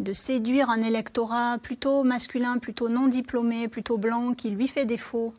[0.00, 5.34] de séduire un électorat plutôt masculin, plutôt non diplômé, plutôt blanc, qui lui fait défaut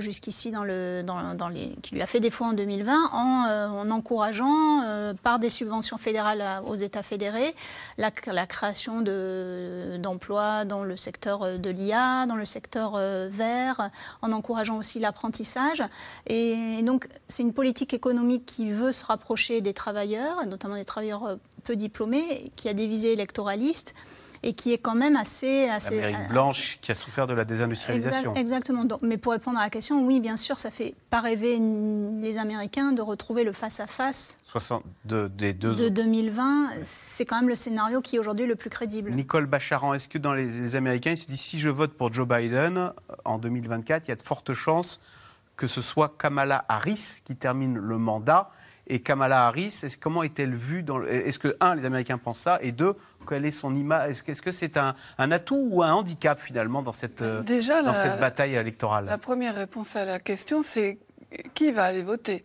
[0.00, 1.50] jusqu'ici dans le, dans,
[1.82, 5.98] qui lui a fait défaut en 2020, en, euh, en encourageant euh, par des subventions
[5.98, 7.54] fédérales aux États fédérés
[7.96, 8.10] la,
[8.46, 13.90] création de- d'emplois dans le secteur euh, de l'IA, dans le secteur euh, vert,
[14.22, 15.82] en encourageant aussi l'apprentissage.
[16.26, 21.24] Et donc c'est une politique économique qui veut se rapprocher des travailleurs, notamment des travailleurs
[21.24, 23.94] euh, peu diplômés, qui a des visées électoralistes
[24.42, 25.68] et qui est quand même assez...
[25.68, 28.30] assez L'Amérique assez- blanche qui a souffert de la désindustrialisation.
[28.32, 28.84] Exact- exactement.
[28.84, 32.38] Donc, mais pour répondre à la question, oui, bien sûr, ça fait pas rêver les
[32.38, 36.68] Américains de retrouver le face-à-face 60 de- des deux de 2020.
[36.82, 39.10] C'est quand même le scénario qui est aujourd'hui le plus crédible.
[39.10, 42.12] Nicole Bacharan, est-ce que dans les, les Américains, ils se disent si je vote pour
[42.12, 42.90] Joe Biden euh,
[43.24, 45.00] en 2024, il y a de fortes chances
[45.56, 48.50] que ce soit Kamala Harris qui termine le mandat
[48.88, 52.58] Et Kamala Harris, comment est-elle vue dans le- Est-ce que, un, les Américains pensent ça
[52.62, 52.94] Et deux,
[53.28, 56.92] quelle est son image Est-ce que c'est un, un atout ou un handicap finalement dans
[56.92, 59.04] cette, euh, Déjà, dans la- cette bataille électorale?
[59.04, 60.98] La première réponse à la question, c'est
[61.54, 62.42] qui va aller voter?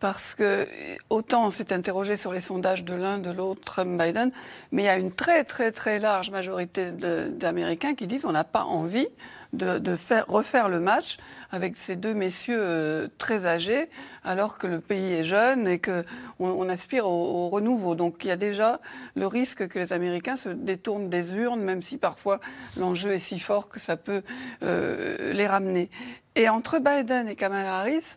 [0.00, 0.64] Parce que
[1.10, 4.30] autant on s'est interrogé sur les sondages de l'un, de l'autre, Trump-Biden,
[4.70, 8.44] mais il y a une très très très large majorité d'Américains qui disent on n'a
[8.44, 9.08] pas envie
[9.52, 11.16] de, faire, refaire le match
[11.50, 13.88] avec ces deux messieurs euh, très âgés,
[14.22, 16.04] alors que le pays est jeune et que
[16.38, 17.94] on, aspire au, au renouveau.
[17.94, 18.80] Donc il y a déjà
[19.14, 22.40] le risque que les Américains se détournent des urnes, même si parfois
[22.76, 24.22] l'enjeu est si fort que ça peut
[24.62, 25.90] euh, les ramener.
[26.34, 28.16] Et entre Biden et Kamala Harris,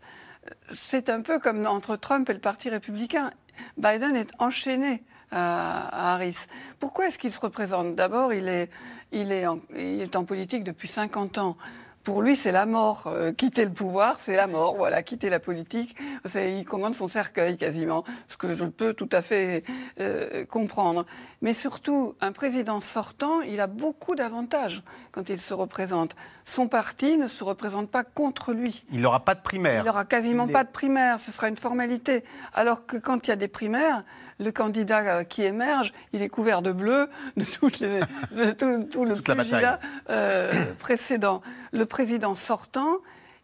[0.73, 3.31] c'est un peu comme entre Trump et le Parti républicain.
[3.77, 6.47] Biden est enchaîné à Harris.
[6.79, 7.95] Pourquoi est-ce qu'il se représente?
[7.95, 8.69] D'abord, il est,
[9.11, 11.57] il, est en, il est en politique depuis 50 ans.
[12.03, 13.03] Pour lui, c'est la mort.
[13.05, 14.75] Euh, quitter le pouvoir, c'est la mort.
[14.75, 15.95] Voilà, quitter la politique,
[16.25, 19.63] c'est- il commande son cercueil quasiment, ce que je peux tout à fait
[19.99, 21.05] euh, comprendre.
[21.43, 24.81] Mais surtout, un président sortant, il a beaucoup d'avantages
[25.11, 26.15] quand il se représente.
[26.43, 28.83] Son parti ne se représente pas contre lui.
[28.91, 29.83] Il n'aura pas de primaire.
[29.83, 32.23] Il n'aura quasiment Il est- pas de primaire, ce sera une formalité.
[32.55, 34.01] Alors que quand il y a des primaires,
[34.41, 37.99] le candidat euh, qui émerge, il est couvert de bleu de, toutes les,
[38.31, 39.79] de tout, tout le pugilat
[40.09, 41.41] euh, précédent.
[41.71, 42.97] Le président sortant,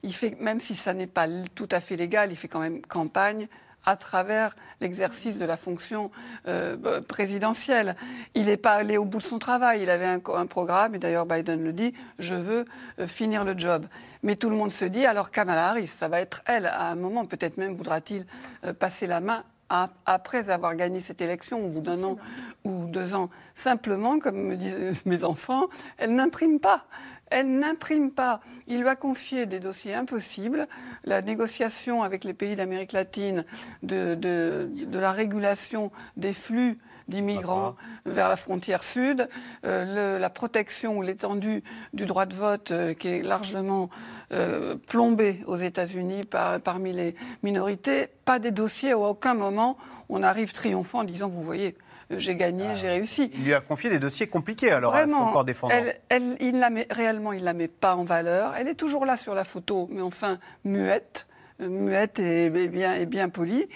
[0.03, 2.81] il fait, même si ça n'est pas tout à fait légal, il fait quand même
[2.81, 3.47] campagne
[3.85, 6.11] à travers l'exercice de la fonction
[6.47, 7.95] euh, b- présidentielle.
[8.35, 9.81] Il n'est pas allé au bout de son travail.
[9.81, 12.65] Il avait un, programme, et d'ailleurs Biden le dit, je veux
[12.99, 13.85] euh, finir le job.
[14.23, 16.95] Mais tout le monde se dit, alors Kamala Harris, ça va être elle, à un
[16.95, 18.25] moment, peut-être même voudra-t-il
[18.65, 22.17] euh, passer la main après avoir gagné cette élection, au bout d'un an
[22.63, 23.29] ou deux ans.
[23.53, 26.85] Simplement, comme me disent mes enfants, elle n'imprime pas.
[27.29, 28.39] Elle n'imprime pas.
[28.67, 30.67] Il lui a confié des dossiers impossibles,
[31.03, 33.43] la négociation avec les pays d'Amérique latine
[33.83, 39.27] de, de, de la régulation des flux d'immigrants vers la frontière sud,
[39.65, 43.89] euh, le- la protection ou l'étendue du droit de vote euh, qui est largement
[44.31, 49.77] euh, plombé aux États-Unis par- parmi les minorités, pas des dossiers où à aucun moment
[50.09, 51.77] on arrive triomphant en disant vous voyez,
[52.09, 53.31] j'ai gagné, j'ai réussi.
[53.35, 55.73] Il lui a confié des dossiers compliqués alors à son corps défendant.
[55.75, 58.53] Elle, elle- il la met, réellement, il ne la met pas en valeur.
[58.57, 61.27] Elle est toujours là sur la photo, mais enfin muette,
[61.59, 63.67] muette et, et bien, et bien polie.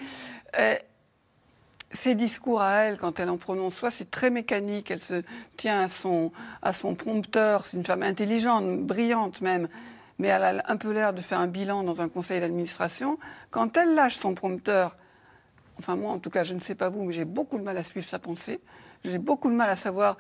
[1.94, 5.24] Ses discours à elle, quand elle en prononce, soit c'est très mécanique, elle se
[5.58, 6.32] tient à son,
[6.62, 9.68] à son prompteur, c'est une femme intelligente, brillante même,
[10.18, 13.18] mais elle a un peu l'air de faire un bilan dans un conseil d'administration.
[13.50, 14.96] Quand elle lâche son prompteur,
[15.80, 17.78] enfin moi en tout cas, je ne sais pas vous, mais j'ai beaucoup de mal
[17.78, 18.62] à suivre sa pensée,
[19.04, 20.18] j'ai beaucoup de mal à savoir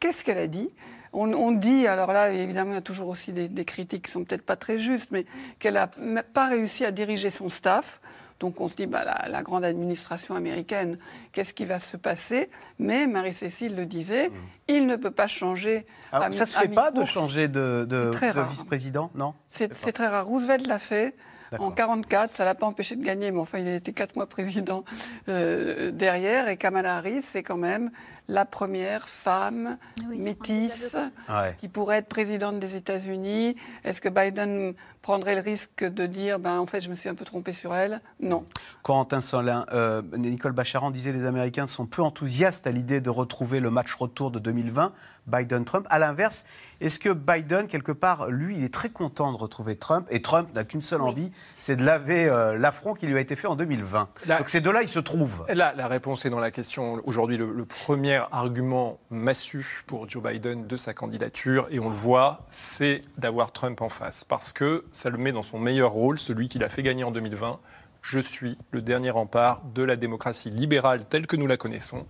[0.00, 0.70] qu'est-ce qu'elle a dit.
[1.16, 4.24] On, dit, alors là, évidemment, il y a toujours aussi des, des critiques qui sont
[4.24, 5.26] peut-être pas très justes, mais
[5.60, 8.00] qu'elle n'a pas réussi à diriger son staff.
[8.44, 10.98] Donc on se dit, bah, la, la grande administration américaine,
[11.32, 12.50] qu'est-ce qui va se passer?
[12.78, 14.30] Mais Marie-Cécile le disait,
[14.68, 15.86] il ne peut pas changer.
[16.12, 18.10] Alors, à ça se à fait pas de changer de,
[18.50, 19.32] vice-président, non?
[19.48, 20.26] C'est c'est très rare.
[20.26, 21.14] Roosevelt l'a fait.
[21.58, 22.34] en 44.
[22.34, 24.84] Ça l'a pas empêché de gagner, mais enfin, il a été quatre mois président
[25.30, 26.46] euh, derrière.
[26.48, 27.92] Et Kamala Harris, c'est quand même
[28.28, 29.78] la première femme
[30.08, 30.96] métisse
[31.60, 33.56] qui pourrait être présidente des États-Unis.
[33.84, 34.74] Est-ce que Biden
[35.04, 37.74] prendrait le risque de dire, ben, en fait, je me suis un peu trompé sur
[37.74, 38.46] elle Non.
[38.82, 43.60] Corentin Solin, euh, Nicole Bacharan disait les Américains sont peu enthousiastes à l'idée de retrouver
[43.60, 44.94] le match retour de 2020,
[45.26, 45.86] Biden-Trump.
[45.90, 46.46] À l'inverse,
[46.80, 50.48] est-ce que Biden, quelque part, lui, il est très content de retrouver Trump et Trump
[50.54, 53.56] n'a qu'une seule envie, c'est de laver euh, l'affront qui lui a été fait en
[53.56, 55.44] 2020 Donc ces deux-là, ils se trouvent.
[55.48, 57.00] Là, la réponse est dans la question.
[57.04, 62.44] Aujourd'hui, le, premier argument massu pour Joe Biden de sa candidature, et on le voit,
[62.48, 64.24] c'est d'avoir Trump en face.
[64.24, 67.10] Parce que ça le met dans son meilleur rôle, celui qu'il a fait gagner en
[67.10, 67.58] 2020.
[68.00, 72.06] Je suis le dernier rempart de la démocratie libérale telle que nous la connaissons,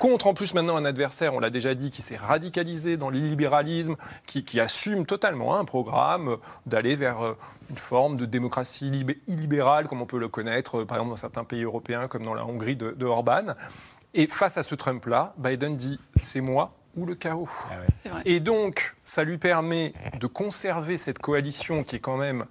[0.00, 3.96] contre en plus maintenant un adversaire, on l'a déjà dit, qui s'est radicalisé dans l'illibéralisme,
[4.26, 7.34] qui, qui, assume totalement un programme d'aller vers euh,
[7.70, 8.90] une forme de démocratie
[9.28, 12.34] illibérale, comme on peut le connaître, euh, par exemple dans certains pays européens, comme dans
[12.34, 13.54] la Hongrie de, de Orban.
[14.14, 17.48] Et face à ce Trump-là, Biden dit c'est moi ou le chaos.
[18.06, 22.46] Ah Et donc, ça lui permet de conserver cette coalition qui est quand même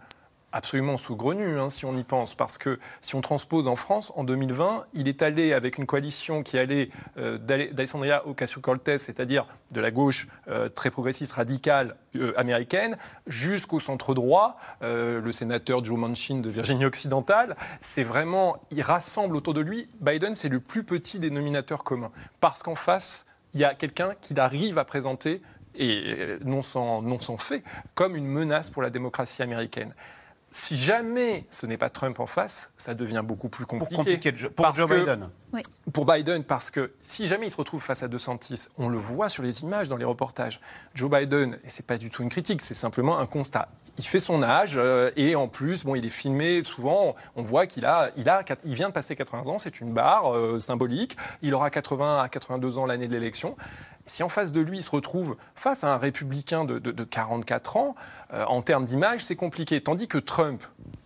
[0.55, 4.23] absolument saugrenu, hein, si on y pense, parce que si on transpose en France, en
[4.23, 9.91] 2020, il est allé avec une coalition qui allait euh, d'Alessandria Ocasio-Cortez, c'est-à-dire de la
[9.91, 12.95] gauche euh, très progressiste, radicale euh, américaine,
[13.27, 17.57] jusqu'au centre droit, le sénateur Joe Manchin de Virginie occidentale.
[17.81, 19.89] C'est vraiment, il rassemble autour de lui.
[19.99, 23.25] Biden, c'est le plus petit dénominateur commun, parce qu'en face,
[23.55, 25.41] il y a quelqu'un qui arrive à présenter
[25.75, 27.63] et non sans, non sans fait,
[27.95, 29.93] comme une menace pour la démocratie américaine.
[30.49, 34.31] Si jamais ce n'est pas Trump en face, ça devient beaucoup plus compliqué.
[34.55, 35.29] Pour, Joe Biden
[35.93, 39.29] Pour Biden, parce que si jamais il se retrouve face à DeSantis, on le voit
[39.29, 40.59] sur les images, dans les reportages,
[40.93, 43.69] Joe Biden, et c'est pas du tout une critique, c'est simplement un constat.
[43.97, 47.67] Il fait son âge euh, et en plus, bon, il est filmé souvent, on voit
[47.67, 51.15] qu'il a, il a, il vient de passer 80 ans, c'est une barre euh, symbolique.
[51.41, 53.55] Il aura 80 à 82 ans l'année de l'élection.
[54.05, 57.95] Si en face de lui, il se retrouve face à un républicain de, 44 ans,
[58.33, 59.81] euh, en termes d'image, c'est compliqué.
[59.81, 60.63] Tandis que Trump,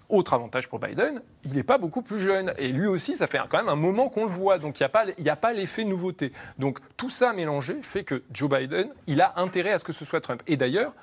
[0.10, 2.54] autre avantage pour Biden, il n'est pas beaucoup plus jeune.
[2.58, 4.58] Et lui aussi, ça fait quand même un moment qu'on le voit.
[4.58, 4.84] Donc il
[5.20, 6.34] n'y a pas, l'effet nouveauté.
[6.58, 10.06] Donc tout ça mélangé fait que Joe Biden, il a intérêt à ce que ce
[10.06, 10.42] soit Trump.
[10.48, 10.94] Et d'ailleurs,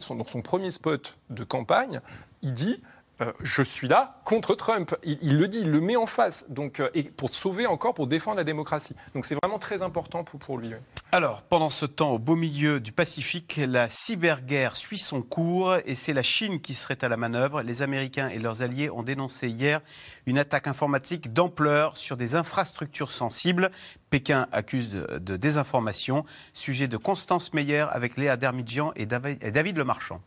[0.00, 2.00] son, son premier spot de campagne,
[2.42, 2.82] il dit
[3.20, 4.94] euh, je suis là contre Trump.
[5.02, 6.46] Il, le dit, il le met en face.
[6.48, 8.94] Donc, euh, et pour sauver encore, pour défendre la démocratie.
[9.14, 10.72] Donc c'est vraiment très important pour, lui.
[11.10, 15.94] Alors, pendant ce temps, au beau milieu du Pacifique, la cyberguerre suit son cours et
[15.94, 17.62] c'est la Chine qui serait à la manœuvre.
[17.62, 19.80] Les Américains et leurs alliés ont dénoncé hier
[20.26, 23.70] une attaque informatique d'ampleur sur des infrastructures sensibles.
[24.10, 26.24] Pékin accuse de, désinformation.
[26.52, 30.20] Sujet de Constance Meyer avec Léa Dermidjian et David, et David Lemarchand.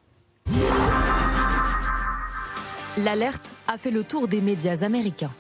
[2.98, 5.32] L'alerte a fait le tour des médias américains.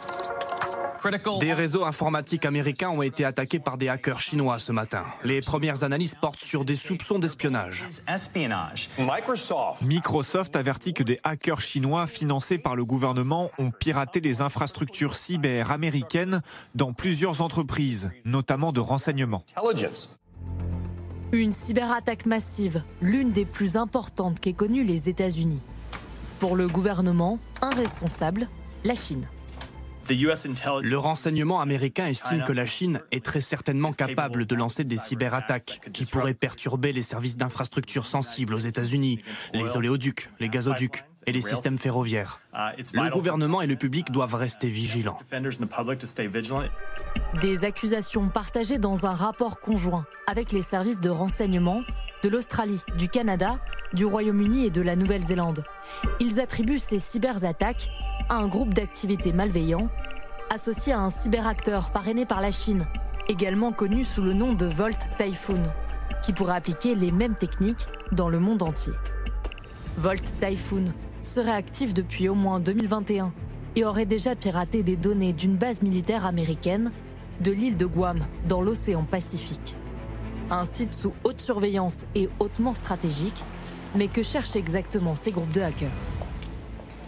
[1.41, 5.04] Des réseaux informatiques américains ont été attaqués par des hackers chinois ce matin.
[5.26, 7.86] Les premières analyses portent sur des soupçons d'espionnage.
[9.82, 15.72] Microsoft avertit que des hackers chinois financés par le gouvernement ont piraté des infrastructures cyber
[15.72, 16.41] américaines
[16.76, 19.43] dans plusieurs entreprises, notamment de renseignement.
[21.34, 25.62] Une cyberattaque massive, l'une des plus importantes qu'aient connues les États-Unis.
[26.42, 28.48] Pour le gouvernement, un responsable,
[28.84, 29.28] la Chine.
[30.10, 35.82] Le renseignement américain estime que la Chine est très certainement capable de lancer des cyberattaques
[35.94, 39.20] qui pourraient perturber les services d'infrastructures sensibles aux États-Unis,
[39.54, 42.39] les oléoducs, les gazoducs et les systèmes ferroviaires.
[42.53, 45.19] Le gouvernement et le public doivent rester vigilants.
[47.41, 51.82] Des accusations partagées dans un rapport conjoint avec les services de renseignement
[52.24, 53.59] de l'Australie, du Canada,
[53.93, 55.63] du Royaume-Uni et de la Nouvelle-Zélande.
[56.19, 57.89] Ils attribuent ces cyberattaques
[58.30, 59.89] à un groupe d'activités malveillants
[60.51, 62.86] associé à un cyberacteur parrainé par la Chine,
[63.30, 65.63] également connu sous le nom de Volt Typhoon,
[66.22, 68.93] qui pourrait appliquer les mêmes techniques dans le monde entier.
[69.97, 70.86] Volt Typhoon
[71.24, 73.32] serait actif depuis au moins 2021
[73.76, 76.91] et aurait déjà piraté des données d'une base militaire américaine
[77.39, 79.76] de l'île de Guam dans l'océan Pacifique.
[80.49, 83.43] Un site sous haute surveillance et hautement stratégique,
[83.95, 85.89] mais que cherchent exactement ces groupes de hackers?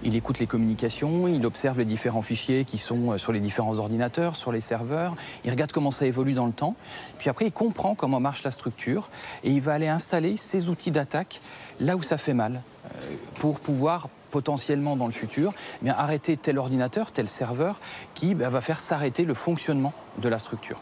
[0.06, 3.80] Il écoute les communications, il observe les différents fichiers qui sont euh, sur les différents
[3.80, 6.76] ordinateurs, sur les serveurs, il regarde comment ça évolue dans le temps,
[7.18, 9.10] puis après il comprend comment marche la structure
[9.46, 11.40] et il va aller installer ses outils d'attaque
[11.80, 12.62] là où ça fait mal
[13.40, 17.80] pour pouvoir potentiellement dans le futur eh bien, arrêter tel ordinateur, tel serveur
[18.16, 20.82] qui bah, va faire s'arrêter le fonctionnement de la structure.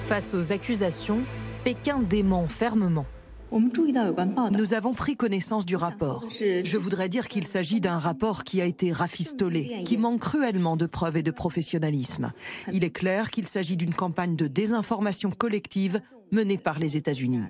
[0.00, 1.20] Face aux accusations,
[1.64, 3.06] Pékin dément fermement.
[3.52, 6.24] Nous avons pris connaissance du rapport.
[6.30, 10.86] Je voudrais dire qu'il s'agit d'un rapport qui a été rafistolé, qui manque cruellement de
[10.86, 12.32] preuves et de professionnalisme.
[12.72, 16.00] Il est clair qu'il s'agit d'une campagne de désinformation collective
[16.32, 17.44] menée par les États-Unis.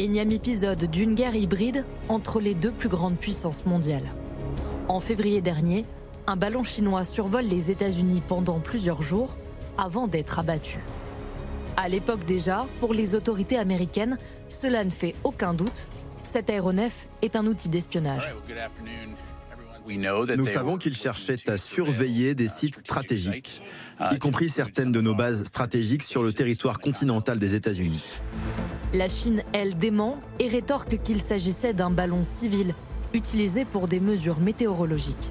[0.00, 4.08] Énième épisode d'une guerre hybride entre les deux plus grandes puissances mondiales.
[4.86, 5.86] En février dernier,
[6.28, 9.36] un ballon chinois survole les États-Unis pendant plusieurs jours
[9.76, 10.78] avant d'être abattu.
[11.76, 15.88] À l'époque déjà, pour les autorités américaines, cela ne fait aucun doute.
[16.22, 18.32] Cet aéronef est un outil d'espionnage.
[20.36, 23.62] Nous savons qu'ils cherchaient à surveiller des sites stratégiques,
[24.12, 28.04] y compris certaines de nos bases stratégiques sur le territoire continental des États-Unis.
[28.92, 32.74] La Chine, elle, dément et rétorque qu'il s'agissait d'un ballon civil
[33.12, 35.30] utilisé pour des mesures météorologiques.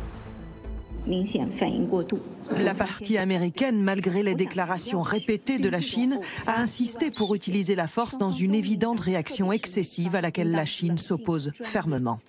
[2.60, 7.88] La partie américaine, malgré les déclarations répétées de la Chine, a insisté pour utiliser la
[7.88, 12.20] force dans une évidente réaction excessive à laquelle la Chine s'oppose fermement.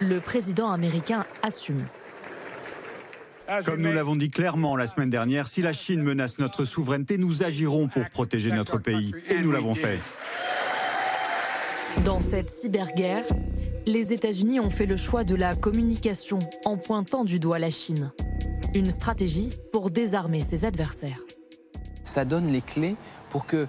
[0.00, 1.84] Le président américain assume.
[3.64, 7.42] Comme nous l'avons dit clairement la semaine dernière, si la Chine menace notre souveraineté, nous
[7.42, 9.12] agirons pour protéger notre pays.
[9.28, 9.98] Et nous l'avons fait.
[12.04, 13.24] Dans cette cyberguerre,
[13.86, 18.12] les États-Unis ont fait le choix de la communication en pointant du doigt la Chine.
[18.74, 21.20] Une stratégie pour désarmer ses adversaires.
[22.04, 22.96] Ça donne les clés
[23.28, 23.66] pour que euh,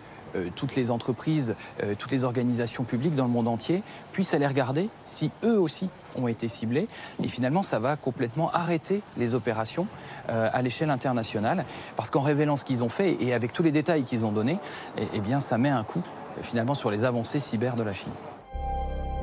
[0.56, 4.90] toutes les entreprises, euh, toutes les organisations publiques dans le monde entier puissent aller regarder
[5.06, 6.88] si eux aussi ont été ciblés.
[7.24, 9.88] Et finalement, ça va complètement arrêter les opérations
[10.30, 11.66] euh, à l'échelle internationale.
[11.96, 14.60] Parce qu'en révélant ce qu'ils ont fait et avec tous les détails qu'ils ont donnés,
[14.98, 16.04] eh, eh bien, ça met un coup
[16.42, 18.12] finalement sur les avancées cyber de la Chine.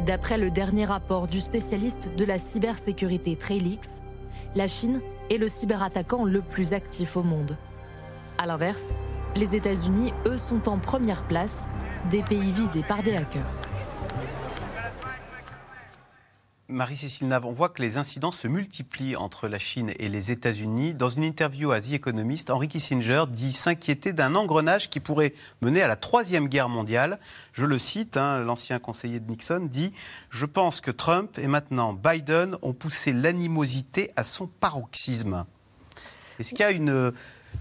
[0.07, 4.01] D'après le dernier rapport du spécialiste de la cybersécurité Trailix,
[4.55, 5.01] la Chine
[5.31, 7.57] est le cyberattaquant le plus actif au monde.
[8.39, 8.95] A l'inverse,
[9.37, 11.67] les États-Unis, eux, sont en première place
[12.11, 13.47] des pays visés par des hackers.
[16.69, 20.95] Marie-Cécile Nav, on voit que les incidents se multiplient entre la Chine et les États-Unis.
[20.95, 25.83] Dans une interview à The Economist, Henry Kissinger dit s'inquiéter d'un engrenage qui pourrait mener
[25.83, 27.19] à la Troisième Guerre mondiale.
[27.53, 29.93] Je le cite, hein, l'ancien conseiller de Nixon dit
[30.31, 35.45] Je pense que Trump et maintenant Biden ont poussé l'animosité à son paroxysme.
[36.39, 37.13] Est-ce qu'il y a une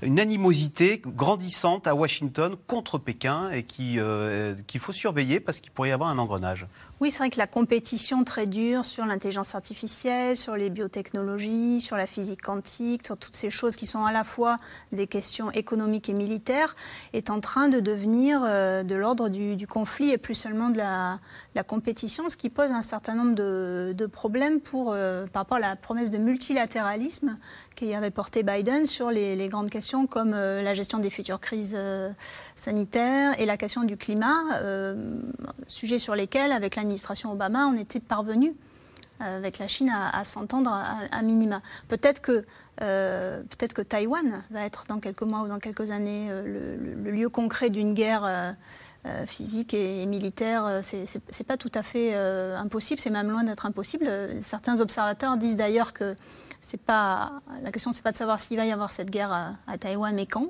[0.02, 3.66] une animosité grandissante à Washington contre Pékin et
[3.98, 6.68] euh, qu'il faut surveiller parce qu'il pourrait y avoir un engrenage.
[7.02, 11.96] Oui, c'est vrai que la compétition très dure sur l'intelligence artificielle, sur les biotechnologies, sur
[11.96, 14.58] la physique quantique, sur toutes ces choses qui sont à la fois
[14.92, 16.76] des questions économiques et militaires,
[17.14, 21.20] est en train de devenir euh, de l'ordre du, conflit et plus seulement de la,
[21.64, 25.76] compétition, ce qui pose un certain nombre de, problèmes pour, euh, par rapport à la
[25.78, 27.38] promesse de multilatéralisme
[27.76, 31.78] qui avait porté Biden sur les, grandes questions comme euh, la gestion des futures crises
[32.56, 34.44] sanitaires et la question du climat,
[35.68, 38.56] sujet sur lesquels, avec la l'administration Obama, on était parvenu
[39.22, 41.62] euh, avec la Chine à, s'entendre à, minima.
[41.88, 42.44] Peut-être que,
[42.82, 47.12] euh, peut-être que Taïwan va être dans quelques mois ou dans quelques années euh, le,
[47.12, 48.56] lieu concret d'une guerre
[49.28, 50.80] physique et, militaire.
[50.82, 54.10] C'est pas tout à fait impossible, c'est même loin d'être impossible.
[54.42, 56.16] Certains observateurs disent d'ailleurs que
[56.86, 59.78] pas la question, c'est pas de savoir s'il va y avoir cette guerre à, à
[59.78, 60.50] Taïwan, mais quand.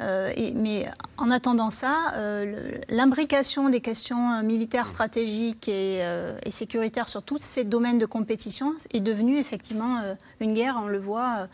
[0.00, 6.02] Euh, mais en attendant ça, euh, l'imbrication des questions euh, militaires, stratégiques et,
[6.50, 10.00] sécuritaires sur tous ces domaines de compétition est devenue effectivement
[10.40, 11.48] une guerre, on le voit.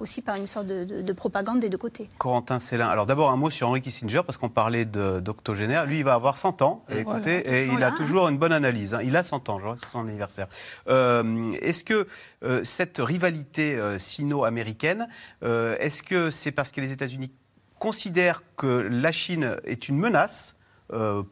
[0.00, 2.08] aussi par une sorte de, propagande des deux côtés.
[2.18, 2.88] Corentin Célin.
[2.88, 5.86] Alors d'abord un mot sur Henry Kissinger, parce qu'on parlait d'octogénaire.
[5.86, 8.94] Lui, il va avoir 100 ans, et, écoutez, et il a toujours une bonne analyse.
[8.94, 9.00] Hein.
[9.02, 10.48] Il a 100 ans, je c'est son anniversaire.
[10.88, 12.06] est-ce que
[12.64, 15.08] cette rivalité sino-américaine,
[15.42, 17.30] est-ce que c'est parce que les États-Unis
[17.80, 20.54] considère que la Chine est une menace
[20.92, 21.22] euh,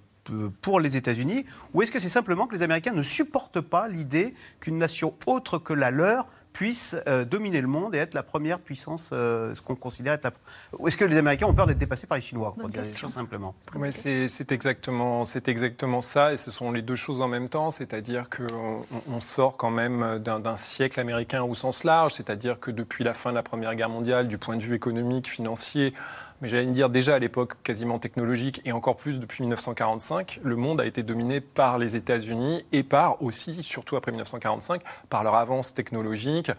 [0.61, 4.34] pour les États-Unis Ou est-ce que c'est simplement que les Américains ne supportent pas l'idée
[4.61, 8.59] qu'une nation autre que la leur puisse euh, dominer le monde et être la première
[8.59, 10.32] puissance, euh, ce qu'on considère être la...
[10.78, 12.96] Ou est-ce que les Américains ont peur d'être dépassés par les Chinois, pour dire les
[12.96, 13.55] choses simplement?
[13.76, 18.28] Oui, c'est exactement, exactement ça, et ce sont les deux choses en même temps, c'est-à-dire
[18.28, 23.14] qu'on on sort quand même d'un siècle américain au sens large, c'est-à-dire que depuis la
[23.14, 25.94] fin de la Première Guerre mondiale, du point de vue économique, financier,
[26.41, 30.80] mais j'allais dire déjà à l'époque quasiment technologique et encore plus depuis 1945, le monde
[30.80, 35.74] a été dominé par les États-Unis et par aussi, surtout après 1945, par leur avance
[35.74, 36.51] technologique.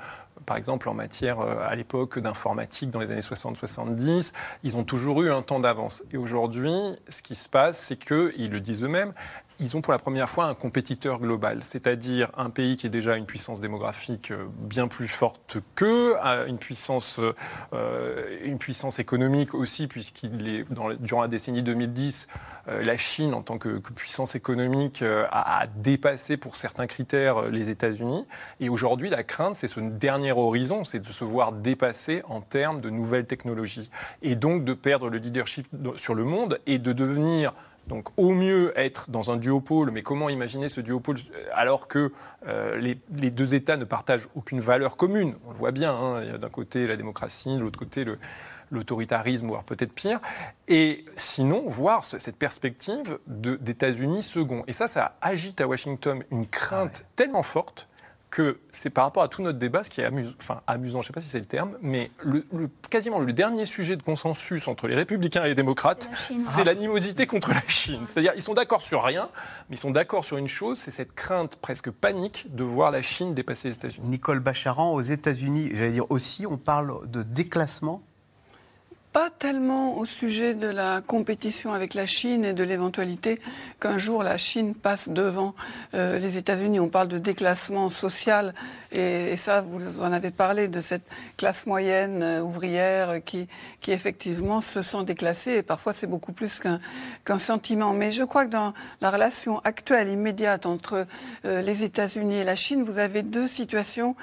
[0.45, 5.21] Par exemple, en matière euh, à l'époque d'informatique dans les années 60-70, ils ont toujours
[5.21, 6.03] eu un temps d'avance.
[6.11, 6.71] Et aujourd'hui,
[7.09, 9.13] ce qui se passe, c'est qu'ils le disent eux-mêmes,
[9.59, 13.17] ils ont pour la première fois un compétiteur global, c'est-à-dire un pays qui est déjà
[13.17, 16.15] une puissance démographique euh, bien plus forte qu'eux,
[16.47, 17.19] une puissance,
[17.73, 20.65] euh, une puissance économique aussi, puisqu'il est
[20.99, 22.27] durant la décennie 2010,
[22.69, 28.25] euh, la Chine en tant que, puissance économique a, dépassé pour certains critères les États-Unis.
[28.59, 32.81] Et aujourd'hui, la crainte, c'est ce dernier horizon, c'est de se voir dépasser en termes
[32.81, 33.89] de nouvelles technologies
[34.21, 37.53] et donc de perdre le leadership sur le monde et de devenir
[37.89, 42.13] donc au mieux être dans un duopôle, mais comment imaginer ce duopôle euh, alors que
[42.47, 45.35] euh, les, deux États ne partagent aucune valeur commune?
[45.45, 48.05] On le voit bien, hein, il y a d'un côté la démocratie, de l'autre côté
[48.71, 50.19] l'autoritarisme, voire peut-être pire.
[50.67, 54.63] Et sinon, voir cette perspective d'États-Unis second.
[54.67, 57.88] Et ça, ça agite à Washington une crainte ah tellement forte
[58.29, 61.07] que c'est par rapport à tout notre débat, ce qui est amusant, enfin amusant, je
[61.07, 62.43] ne sais pas si c'est le terme, mais le,
[62.89, 66.09] quasiment le dernier sujet de consensus entre les républicains et les démocrates,
[66.39, 68.01] c'est l'animosité contre la Chine.
[68.05, 69.29] C'est-à-dire ils sont d'accord sur rien,
[69.69, 73.01] mais ils sont d'accord sur une chose, c'est cette crainte presque panique de voir la
[73.01, 74.07] Chine dépasser les États-Unis.
[74.07, 78.03] Nicole Bacharan, aux États-Unis, j'allais dire aussi, on parle de déclassement
[79.11, 83.39] pas tellement au sujet de la compétition avec la Chine et de l'éventualité
[83.79, 85.55] qu'un jour la Chine passe devant
[85.93, 86.79] euh, les États-Unis.
[86.79, 88.53] On parle de déclassement social
[88.91, 91.07] et, ça, vous en avez parlé de cette
[91.37, 93.47] classe moyenne euh, ouvrière qui,
[93.81, 96.79] qui effectivement se sent déclassée et parfois c'est beaucoup plus qu'un
[97.25, 97.93] qu'un sentiment.
[97.93, 101.07] Mais je crois que dans la relation actuelle, immédiate entre
[101.45, 104.15] euh, les États-Unis et la Chine, vous avez deux situations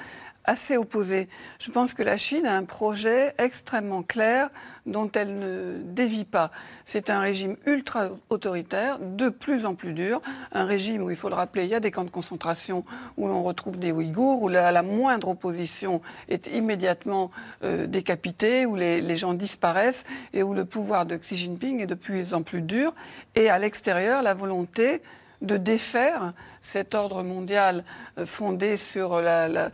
[0.47, 1.27] assez opposées.
[1.59, 4.49] Je pense que la Chine a un projet extrêmement clair
[4.87, 6.49] dont elle ne dévie pas.
[6.85, 10.21] C'est un régime ultra autoritaire, de plus en plus dur,
[10.53, 12.83] un régime où, il faut le rappeler, il y a des camps de concentration
[13.17, 17.29] où l'on retrouve des Ouïghours, où la, moindre opposition est immédiatement
[17.63, 21.95] euh, décapitée, où les, gens disparaissent et où le pouvoir de Xi Jinping est de
[21.95, 22.93] plus en plus dur.
[23.35, 25.01] Et à l'extérieur, la volonté
[25.41, 26.31] de défaire
[26.61, 27.83] cet ordre mondial
[28.17, 29.71] euh, fondé sur la,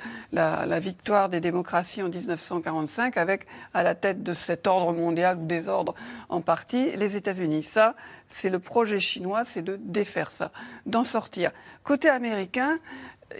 [0.80, 5.68] victoire des démocraties en 1945, avec à la tête de cet ordre mondial ou des
[5.68, 5.96] ordres
[6.30, 7.64] en partie les États-Unis.
[7.64, 7.96] Ça,
[8.28, 10.52] c'est le projet chinois, c'est de défaire ça,
[10.86, 11.52] d'en sortir.
[11.84, 12.78] Côté américain,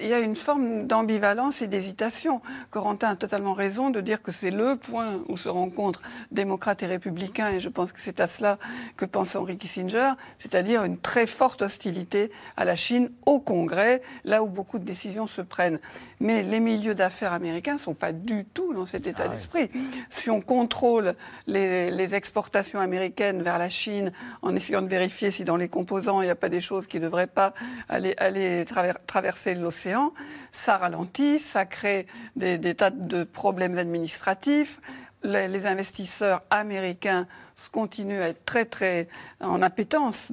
[0.02, 2.42] il y a une forme d'ambivalence et d'hésitation.
[2.72, 6.88] Corentin a totalement raison de dire que c'est le point où se rencontrent démocrates et
[6.88, 8.58] républicains, et je pense que c'est à cela
[8.98, 14.44] que pense Henry Kissinger, c'est-à-dire une très forte hostilité à la Chine au Congrès, là
[14.44, 15.80] où beaucoup de décisions se prennent.
[16.24, 19.70] Mais les milieux d'affaires américains ne sont pas du tout dans cet état ah d'esprit.
[20.10, 21.16] Si on contrôle
[21.48, 26.26] les, exportations américaines vers la Chine en essayant de vérifier si dans les composants il
[26.26, 27.54] n'y a pas des choses qui ne devraient pas
[27.90, 28.66] aller, aller
[29.06, 30.14] traverser l'océan,
[30.52, 32.08] ça ralentit, ça crée
[32.38, 34.80] des, tas de problèmes administratifs.
[35.24, 37.28] Les, investisseurs américains
[37.72, 39.08] continuent à être très très
[39.40, 40.32] en appétence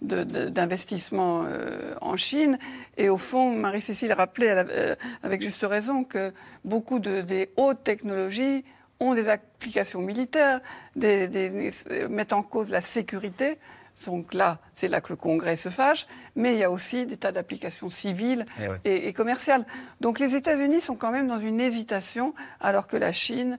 [0.00, 2.58] d'investissement euh, en Chine.
[2.96, 6.32] Et au fond, Marie-Cécile rappelait euh, avec juste raison que
[6.64, 8.64] beaucoup de, des hautes technologies
[9.00, 10.60] ont des applications militaires,
[10.94, 13.58] mettent en cause la sécurité.
[14.06, 17.16] Donc là, c'est là que le Congrès se fâche, mais il y a aussi des
[17.16, 18.44] tas d'applications civiles
[18.84, 19.66] eh et, commerciales.
[20.00, 23.58] Donc les États-Unis sont quand même dans une hésitation, alors que la Chine